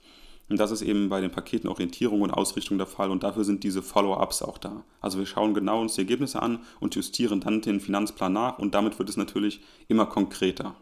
und 0.48 0.58
das 0.58 0.70
ist 0.70 0.82
eben 0.82 1.08
bei 1.08 1.20
den 1.20 1.30
Paketen 1.30 1.68
Orientierung 1.68 2.20
und 2.20 2.30
Ausrichtung 2.30 2.76
der 2.76 2.86
Fall 2.86 3.10
und 3.10 3.22
dafür 3.22 3.44
sind 3.44 3.64
diese 3.64 3.82
Follow-ups 3.82 4.42
auch 4.42 4.58
da. 4.58 4.84
Also 5.00 5.18
wir 5.18 5.26
schauen 5.26 5.54
genau 5.54 5.80
uns 5.80 5.94
die 5.94 6.02
Ergebnisse 6.02 6.42
an 6.42 6.60
und 6.80 6.94
justieren 6.94 7.40
dann 7.40 7.62
den 7.62 7.80
Finanzplan 7.80 8.32
nach 8.32 8.58
und 8.58 8.74
damit 8.74 8.98
wird 8.98 9.08
es 9.08 9.16
natürlich 9.16 9.60
immer 9.88 10.06
konkreter. 10.06 10.74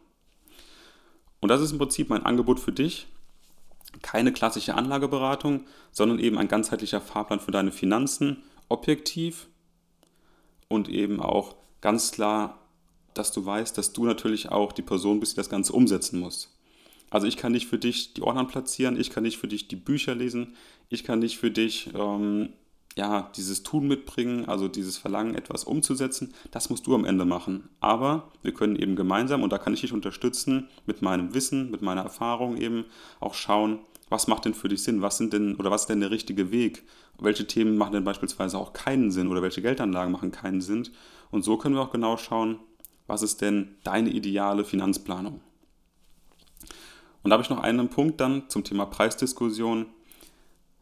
Und 1.40 1.48
das 1.48 1.60
ist 1.60 1.72
im 1.72 1.78
Prinzip 1.78 2.10
mein 2.10 2.26
Angebot 2.26 2.60
für 2.60 2.72
dich. 2.72 3.06
Keine 4.02 4.32
klassische 4.32 4.74
Anlageberatung, 4.74 5.64
sondern 5.90 6.18
eben 6.18 6.38
ein 6.38 6.48
ganzheitlicher 6.48 7.00
Fahrplan 7.00 7.40
für 7.40 7.50
deine 7.50 7.72
Finanzen, 7.72 8.42
objektiv 8.68 9.48
und 10.68 10.88
eben 10.88 11.20
auch 11.20 11.56
ganz 11.80 12.12
klar, 12.12 12.58
dass 13.14 13.32
du 13.32 13.44
weißt, 13.44 13.76
dass 13.76 13.92
du 13.92 14.04
natürlich 14.04 14.50
auch 14.50 14.72
die 14.72 14.82
Person 14.82 15.18
bist, 15.20 15.32
die 15.32 15.36
das 15.36 15.48
Ganze 15.48 15.72
umsetzen 15.72 16.20
muss. 16.20 16.56
Also 17.10 17.26
ich 17.26 17.36
kann 17.36 17.52
nicht 17.52 17.66
für 17.66 17.78
dich 17.78 18.14
die 18.14 18.22
Ordner 18.22 18.44
platzieren, 18.44 18.98
ich 18.98 19.10
kann 19.10 19.24
nicht 19.24 19.38
für 19.38 19.48
dich 19.48 19.68
die 19.68 19.76
Bücher 19.76 20.14
lesen, 20.14 20.54
ich 20.88 21.04
kann 21.04 21.18
nicht 21.18 21.38
für 21.38 21.50
dich 21.50 21.90
ähm, 21.94 22.50
ja, 22.96 23.30
dieses 23.36 23.62
Tun 23.62 23.86
mitbringen, 23.88 24.46
also 24.46 24.68
dieses 24.68 24.98
Verlangen, 24.98 25.34
etwas 25.34 25.64
umzusetzen. 25.64 26.34
Das 26.50 26.70
musst 26.70 26.86
du 26.86 26.94
am 26.94 27.04
Ende 27.04 27.24
machen. 27.24 27.68
Aber 27.80 28.30
wir 28.42 28.52
können 28.52 28.76
eben 28.76 28.96
gemeinsam, 28.96 29.42
und 29.42 29.52
da 29.52 29.58
kann 29.58 29.74
ich 29.74 29.80
dich 29.80 29.92
unterstützen, 29.92 30.68
mit 30.86 31.02
meinem 31.02 31.34
Wissen, 31.34 31.70
mit 31.70 31.82
meiner 31.82 32.02
Erfahrung 32.02 32.56
eben 32.56 32.84
auch 33.20 33.34
schauen, 33.34 33.80
was 34.08 34.26
macht 34.26 34.44
denn 34.44 34.54
für 34.54 34.68
dich 34.68 34.82
Sinn? 34.82 35.02
Was 35.02 35.18
sind 35.18 35.32
denn 35.32 35.54
oder 35.54 35.70
was 35.70 35.82
ist 35.82 35.86
denn 35.86 36.00
der 36.00 36.10
richtige 36.10 36.50
Weg? 36.50 36.82
Welche 37.18 37.46
Themen 37.46 37.76
machen 37.76 37.92
denn 37.92 38.04
beispielsweise 38.04 38.58
auch 38.58 38.72
keinen 38.72 39.12
Sinn 39.12 39.28
oder 39.28 39.40
welche 39.40 39.62
Geldanlagen 39.62 40.12
machen 40.12 40.32
keinen 40.32 40.60
Sinn? 40.60 40.88
Und 41.30 41.44
so 41.44 41.56
können 41.56 41.76
wir 41.76 41.82
auch 41.82 41.92
genau 41.92 42.16
schauen, 42.16 42.58
was 43.06 43.22
ist 43.22 43.40
denn 43.40 43.76
deine 43.84 44.10
ideale 44.10 44.64
Finanzplanung? 44.64 45.40
Und 47.22 47.30
da 47.30 47.34
habe 47.34 47.42
ich 47.42 47.50
noch 47.50 47.60
einen 47.60 47.88
Punkt 47.88 48.20
dann 48.20 48.48
zum 48.48 48.64
Thema 48.64 48.86
Preisdiskussion, 48.86 49.86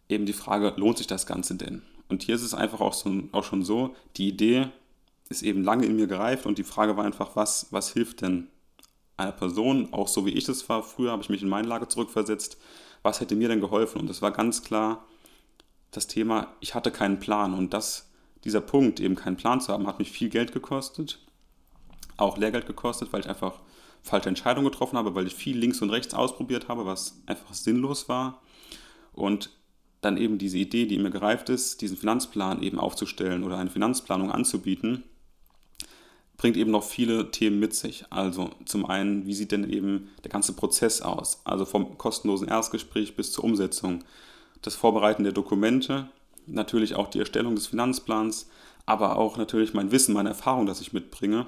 eben 0.09 0.27
die 0.27 0.33
Frage, 0.33 0.73
lohnt 0.77 0.99
sich 0.99 1.07
das 1.07 1.27
Ganze 1.27 1.57
denn? 1.57 1.83
Und 2.09 2.23
hier 2.23 2.35
ist 2.35 2.43
es 2.43 2.55
einfach 2.55 2.81
auch, 2.81 2.95
so, 2.95 3.11
auch 3.33 3.45
schon 3.45 3.63
so, 3.63 3.95
die 4.17 4.29
Idee 4.29 4.69
ist 5.29 5.43
eben 5.43 5.63
lange 5.63 5.85
in 5.85 5.97
mir 5.97 6.07
gereift 6.07 6.47
und 6.47 6.59
die 6.59 6.65
Frage 6.65 6.97
war 6.97 7.05
einfach, 7.05 7.37
was, 7.37 7.67
was 7.71 7.93
hilft 7.93 8.23
denn 8.23 8.49
einer 9.17 9.33
Person, 9.33 9.93
auch 9.93 10.09
so 10.09 10.25
wie 10.25 10.31
ich 10.31 10.49
es 10.49 10.69
war, 10.69 10.83
früher 10.83 11.11
habe 11.11 11.23
ich 11.23 11.29
mich 11.29 11.43
in 11.43 11.49
meine 11.49 11.69
Lage 11.69 11.89
zurückversetzt, 11.89 12.57
was 13.03 13.21
hätte 13.21 13.35
mir 13.35 13.49
denn 13.49 13.61
geholfen? 13.61 14.01
Und 14.01 14.09
es 14.09 14.23
war 14.23 14.31
ganz 14.31 14.63
klar 14.63 15.05
das 15.91 16.07
Thema, 16.07 16.55
ich 16.61 16.75
hatte 16.75 16.91
keinen 16.91 17.19
Plan 17.19 17.55
und 17.55 17.75
das, 17.75 18.11
dieser 18.45 18.61
Punkt, 18.61 19.01
eben 19.01 19.17
keinen 19.17 19.37
Plan 19.37 19.61
zu 19.61 19.73
haben, 19.73 19.87
hat 19.87 19.99
mich 19.99 20.13
viel 20.13 20.29
Geld 20.29 20.53
gekostet, 20.53 21.19
auch 22.17 22.39
Lehrgeld 22.39 22.67
gekostet, 22.67 23.13
weil 23.13 23.21
ich 23.21 23.29
einfach 23.29 23.61
falsche 24.09 24.29
Entscheidungen 24.29 24.71
getroffen 24.71 24.99
habe, 24.99 25.15
weil 25.15 25.27
ich 25.27 25.35
viel 25.35 25.57
links 25.57 25.81
und 25.83 25.91
rechts 25.91 26.15
ausprobiert 26.15 26.69
habe, 26.69 26.87
was 26.87 27.21
einfach 27.27 27.55
sinnlos 27.55 28.09
war. 28.09 28.43
Und 29.13 29.51
dann 30.01 30.17
eben 30.17 30.39
diese 30.39 30.59
Idee, 30.59 30.87
die 30.87 30.99
mir 30.99 31.11
gereift 31.11 31.49
ist, 31.49 31.81
diesen 31.81 31.97
Finanzplan 31.97 32.63
eben 32.63 32.79
aufzustellen 32.79 33.45
oder 33.45 33.59
eine 33.59 33.71
Finanzplanung 33.71 34.31
anzubieten, 34.31 35.03
bringt 36.37 36.57
eben 36.57 36.71
noch 36.71 36.85
viele 36.85 37.31
Themen 37.33 37.59
mit 37.59 37.75
sich. 37.75 38.05
Also 38.11 38.51
zum 38.65 38.87
einen, 38.87 39.27
wie 39.27 39.35
sieht 39.35 39.51
denn 39.51 39.69
eben 39.69 40.11
der 40.23 40.31
ganze 40.31 40.53
Prozess 40.53 41.03
aus? 41.03 41.41
Also 41.45 41.65
vom 41.65 41.99
kostenlosen 41.99 42.47
Erstgespräch 42.47 43.17
bis 43.17 43.33
zur 43.33 43.45
Umsetzung, 43.45 44.05
das 44.63 44.77
Vorbereiten 44.77 45.25
der 45.25 45.33
Dokumente, 45.33 46.09
natürlich 46.47 46.95
auch 46.95 47.09
die 47.09 47.19
Erstellung 47.19 47.57
des 47.57 47.67
Finanzplans, 47.67 48.49
aber 48.87 49.19
auch 49.19 49.37
natürlich 49.37 49.75
mein 49.75 49.91
Wissen, 49.91 50.15
meine 50.15 50.31
Erfahrung, 50.31 50.67
das 50.67 50.81
ich 50.81 50.93
mitbringe 50.93 51.47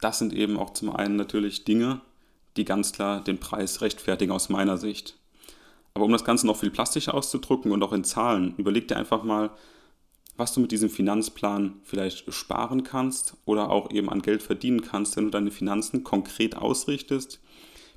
das 0.00 0.18
sind 0.18 0.32
eben 0.32 0.58
auch 0.58 0.72
zum 0.72 0.94
einen 0.94 1.16
natürlich 1.16 1.64
Dinge, 1.64 2.00
die 2.56 2.64
ganz 2.64 2.92
klar 2.92 3.22
den 3.22 3.38
Preis 3.38 3.80
rechtfertigen 3.80 4.32
aus 4.32 4.48
meiner 4.48 4.76
Sicht. 4.76 5.16
Aber 5.94 6.04
um 6.04 6.12
das 6.12 6.24
Ganze 6.24 6.46
noch 6.46 6.56
viel 6.56 6.70
plastischer 6.70 7.14
auszudrücken 7.14 7.72
und 7.72 7.82
auch 7.82 7.92
in 7.92 8.04
Zahlen, 8.04 8.54
überleg 8.56 8.88
dir 8.88 8.96
einfach 8.96 9.22
mal, 9.22 9.50
was 10.36 10.54
du 10.54 10.60
mit 10.60 10.72
diesem 10.72 10.88
Finanzplan 10.88 11.80
vielleicht 11.82 12.32
sparen 12.32 12.82
kannst 12.82 13.36
oder 13.44 13.70
auch 13.70 13.90
eben 13.90 14.08
an 14.08 14.22
Geld 14.22 14.42
verdienen 14.42 14.82
kannst, 14.82 15.16
wenn 15.16 15.24
du 15.24 15.30
deine 15.30 15.50
Finanzen 15.50 16.02
konkret 16.02 16.56
ausrichtest, 16.56 17.40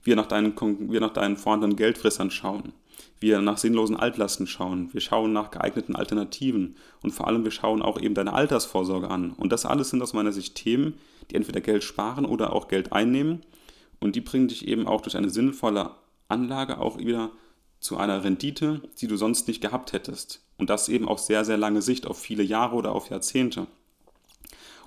wir 0.03 0.15
nach 0.15 0.25
deinen, 0.25 0.53
wir 0.91 0.99
nach 0.99 1.13
deinen 1.13 1.37
vorhandenen 1.37 1.77
Geldfressern 1.77 2.31
schauen, 2.31 2.73
wir 3.19 3.41
nach 3.41 3.57
sinnlosen 3.57 3.95
Altlasten 3.95 4.47
schauen, 4.47 4.93
wir 4.93 5.01
schauen 5.01 5.33
nach 5.33 5.51
geeigneten 5.51 5.95
Alternativen 5.95 6.75
und 7.01 7.11
vor 7.11 7.27
allem 7.27 7.43
wir 7.43 7.51
schauen 7.51 7.81
auch 7.81 7.99
eben 7.99 8.15
deine 8.15 8.33
Altersvorsorge 8.33 9.09
an. 9.09 9.31
Und 9.31 9.51
das 9.51 9.65
alles 9.65 9.89
sind 9.89 10.01
aus 10.01 10.13
meiner 10.13 10.31
Sicht 10.31 10.55
Themen, 10.55 10.95
die 11.29 11.35
entweder 11.35 11.61
Geld 11.61 11.83
sparen 11.83 12.25
oder 12.25 12.53
auch 12.53 12.67
Geld 12.67 12.91
einnehmen. 12.91 13.41
Und 13.99 14.15
die 14.15 14.21
bringen 14.21 14.49
dich 14.49 14.67
eben 14.67 14.87
auch 14.87 15.01
durch 15.01 15.15
eine 15.15 15.29
sinnvolle 15.29 15.91
Anlage 16.27 16.79
auch 16.79 16.97
wieder 16.97 17.31
zu 17.79 17.97
einer 17.97 18.23
Rendite, 18.23 18.81
die 18.99 19.07
du 19.07 19.17
sonst 19.17 19.47
nicht 19.47 19.61
gehabt 19.61 19.93
hättest. 19.93 20.41
Und 20.57 20.69
das 20.69 20.89
eben 20.89 21.07
auf 21.07 21.19
sehr, 21.19 21.45
sehr 21.45 21.57
lange 21.57 21.81
Sicht, 21.81 22.07
auf 22.07 22.19
viele 22.19 22.43
Jahre 22.43 22.75
oder 22.75 22.93
auf 22.93 23.09
Jahrzehnte. 23.09 23.67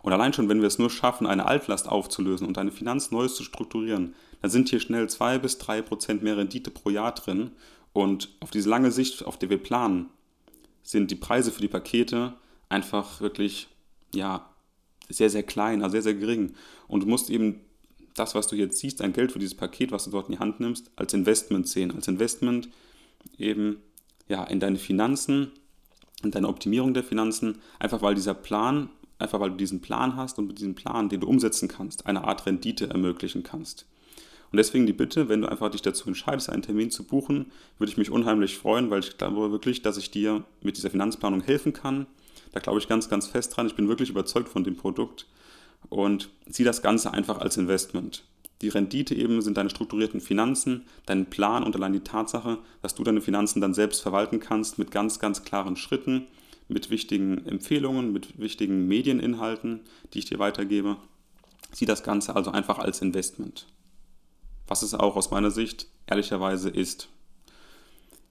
Und 0.02 0.12
allein 0.12 0.32
schon, 0.32 0.48
wenn 0.48 0.60
wir 0.60 0.68
es 0.68 0.78
nur 0.78 0.88
schaffen, 0.88 1.26
eine 1.26 1.46
Altlast 1.46 1.88
aufzulösen 1.88 2.46
und 2.46 2.56
deine 2.56 2.70
Finanzen 2.70 3.14
neu 3.14 3.26
zu 3.26 3.42
strukturieren, 3.42 4.14
dann 4.40 4.50
sind 4.50 4.68
hier 4.68 4.80
schnell 4.80 5.08
zwei 5.08 5.38
bis 5.38 5.58
drei 5.58 5.82
Prozent 5.82 6.22
mehr 6.22 6.36
Rendite 6.36 6.70
pro 6.70 6.90
Jahr 6.90 7.12
drin. 7.12 7.50
Und 7.96 8.28
auf 8.40 8.50
diese 8.50 8.68
lange 8.68 8.90
Sicht, 8.90 9.24
auf 9.24 9.38
der 9.38 9.48
wir 9.48 9.56
planen, 9.56 10.10
sind 10.82 11.10
die 11.10 11.14
Preise 11.14 11.50
für 11.50 11.62
die 11.62 11.66
Pakete 11.66 12.34
einfach 12.68 13.22
wirklich 13.22 13.68
ja, 14.14 14.50
sehr, 15.08 15.30
sehr 15.30 15.42
klein, 15.42 15.80
also 15.80 15.92
sehr, 15.92 16.02
sehr 16.02 16.12
gering. 16.12 16.52
Und 16.88 17.04
du 17.04 17.06
musst 17.06 17.30
eben 17.30 17.60
das, 18.12 18.34
was 18.34 18.48
du 18.48 18.54
jetzt 18.54 18.80
siehst, 18.80 19.00
dein 19.00 19.14
Geld 19.14 19.32
für 19.32 19.38
dieses 19.38 19.54
Paket, 19.54 19.92
was 19.92 20.04
du 20.04 20.10
dort 20.10 20.28
in 20.28 20.32
die 20.32 20.38
Hand 20.38 20.60
nimmst, 20.60 20.90
als 20.94 21.14
Investment 21.14 21.68
sehen. 21.68 21.90
Als 21.90 22.06
Investment 22.06 22.68
eben 23.38 23.78
ja, 24.28 24.44
in 24.44 24.60
deine 24.60 24.76
Finanzen, 24.76 25.52
in 26.22 26.32
deine 26.32 26.48
Optimierung 26.48 26.92
der 26.92 27.02
Finanzen, 27.02 27.62
einfach 27.78 28.02
weil 28.02 28.14
dieser 28.14 28.34
Plan, 28.34 28.90
einfach 29.18 29.40
weil 29.40 29.52
du 29.52 29.56
diesen 29.56 29.80
Plan 29.80 30.16
hast 30.16 30.38
und 30.38 30.48
mit 30.48 30.58
diesem 30.58 30.74
Plan, 30.74 31.08
den 31.08 31.20
du 31.20 31.28
umsetzen 31.28 31.68
kannst, 31.68 32.04
eine 32.04 32.24
Art 32.24 32.44
Rendite 32.44 32.90
ermöglichen 32.90 33.42
kannst. 33.42 33.86
Und 34.52 34.58
deswegen 34.58 34.86
die 34.86 34.92
Bitte, 34.92 35.28
wenn 35.28 35.42
du 35.42 35.48
einfach 35.48 35.70
dich 35.70 35.82
dazu 35.82 36.08
entscheidest, 36.08 36.50
einen 36.50 36.62
Termin 36.62 36.90
zu 36.90 37.04
buchen, 37.04 37.52
würde 37.78 37.90
ich 37.90 37.98
mich 37.98 38.10
unheimlich 38.10 38.56
freuen, 38.56 38.90
weil 38.90 39.00
ich 39.00 39.18
glaube 39.18 39.50
wirklich, 39.50 39.82
dass 39.82 39.96
ich 39.96 40.10
dir 40.10 40.44
mit 40.62 40.76
dieser 40.76 40.90
Finanzplanung 40.90 41.40
helfen 41.40 41.72
kann, 41.72 42.06
Da 42.52 42.60
glaube 42.60 42.78
ich 42.78 42.88
ganz, 42.88 43.10
ganz 43.10 43.26
fest 43.26 43.54
dran. 43.54 43.66
Ich 43.66 43.74
bin 43.74 43.88
wirklich 43.88 44.08
überzeugt 44.08 44.48
von 44.48 44.64
dem 44.64 44.76
Produkt 44.76 45.26
und 45.90 46.30
sieh 46.48 46.64
das 46.64 46.80
Ganze 46.80 47.12
einfach 47.12 47.38
als 47.38 47.58
Investment. 47.58 48.24
Die 48.62 48.68
Rendite 48.68 49.14
eben 49.14 49.42
sind 49.42 49.58
deine 49.58 49.68
strukturierten 49.68 50.20
Finanzen, 50.20 50.86
dein 51.04 51.26
Plan 51.26 51.62
und 51.62 51.76
allein 51.76 51.92
die 51.92 52.00
Tatsache, 52.00 52.58
dass 52.80 52.94
du 52.94 53.04
deine 53.04 53.20
Finanzen 53.20 53.60
dann 53.60 53.74
selbst 53.74 54.00
verwalten 54.00 54.40
kannst 54.40 54.78
mit 54.78 54.90
ganz, 54.90 55.18
ganz 55.18 55.44
klaren 55.44 55.76
Schritten, 55.76 56.26
mit 56.68 56.88
wichtigen 56.88 57.44
Empfehlungen, 57.46 58.12
mit 58.12 58.38
wichtigen 58.40 58.88
Medieninhalten, 58.88 59.80
die 60.14 60.20
ich 60.20 60.24
dir 60.24 60.38
weitergebe. 60.38 60.96
Sieh 61.72 61.84
das 61.84 62.02
Ganze 62.02 62.34
also 62.34 62.50
einfach 62.50 62.78
als 62.78 63.02
Investment. 63.02 63.66
Was 64.66 64.82
es 64.82 64.94
auch 64.94 65.16
aus 65.16 65.30
meiner 65.30 65.50
Sicht 65.50 65.88
ehrlicherweise 66.06 66.68
ist. 66.70 67.08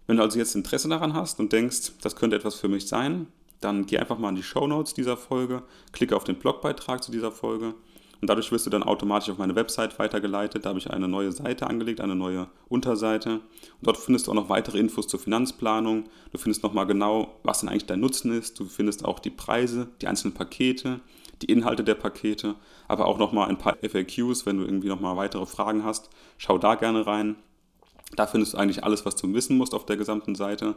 Wenn 0.07 0.17
du 0.17 0.23
also 0.23 0.37
jetzt 0.37 0.55
Interesse 0.55 0.87
daran 0.87 1.13
hast 1.13 1.39
und 1.39 1.51
denkst, 1.51 1.93
das 2.01 2.15
könnte 2.15 2.35
etwas 2.35 2.55
für 2.55 2.67
mich 2.67 2.87
sein, 2.87 3.27
dann 3.61 3.85
geh 3.85 3.97
einfach 3.97 4.17
mal 4.17 4.29
in 4.29 4.35
die 4.35 4.43
Show 4.43 4.67
Notes 4.67 4.93
dieser 4.93 5.17
Folge, 5.17 5.63
klicke 5.91 6.15
auf 6.15 6.23
den 6.23 6.37
Blogbeitrag 6.37 7.03
zu 7.03 7.11
dieser 7.11 7.31
Folge 7.31 7.73
und 8.21 8.29
dadurch 8.29 8.51
wirst 8.51 8.65
du 8.65 8.69
dann 8.69 8.83
automatisch 8.83 9.29
auf 9.29 9.37
meine 9.37 9.55
Website 9.55 9.99
weitergeleitet. 9.99 10.65
Da 10.65 10.69
habe 10.69 10.79
ich 10.79 10.89
eine 10.89 11.07
neue 11.07 11.31
Seite 11.31 11.67
angelegt, 11.67 12.01
eine 12.01 12.15
neue 12.15 12.47
Unterseite. 12.69 13.33
Und 13.33 13.43
dort 13.81 13.97
findest 13.97 14.27
du 14.27 14.31
auch 14.31 14.35
noch 14.35 14.49
weitere 14.49 14.79
Infos 14.79 15.07
zur 15.07 15.19
Finanzplanung. 15.19 16.05
Du 16.31 16.37
findest 16.37 16.63
nochmal 16.63 16.87
genau, 16.87 17.35
was 17.43 17.59
denn 17.59 17.69
eigentlich 17.69 17.85
dein 17.85 17.99
Nutzen 17.99 18.31
ist. 18.31 18.59
Du 18.59 18.65
findest 18.65 19.05
auch 19.05 19.19
die 19.19 19.29
Preise, 19.29 19.89
die 20.01 20.07
einzelnen 20.07 20.33
Pakete, 20.33 21.01
die 21.41 21.51
Inhalte 21.51 21.83
der 21.83 21.95
Pakete, 21.95 22.55
aber 22.87 23.05
auch 23.05 23.17
nochmal 23.17 23.49
ein 23.49 23.57
paar 23.57 23.77
FAQs, 23.81 24.45
wenn 24.45 24.57
du 24.57 24.63
irgendwie 24.63 24.87
nochmal 24.87 25.17
weitere 25.17 25.45
Fragen 25.45 25.83
hast. 25.83 26.09
Schau 26.37 26.57
da 26.57 26.75
gerne 26.75 27.05
rein. 27.05 27.35
Da 28.15 28.27
findest 28.27 28.53
du 28.53 28.57
eigentlich 28.57 28.83
alles, 28.83 29.05
was 29.05 29.15
du 29.15 29.33
wissen 29.33 29.57
musst 29.57 29.73
auf 29.73 29.85
der 29.85 29.97
gesamten 29.97 30.35
Seite. 30.35 30.75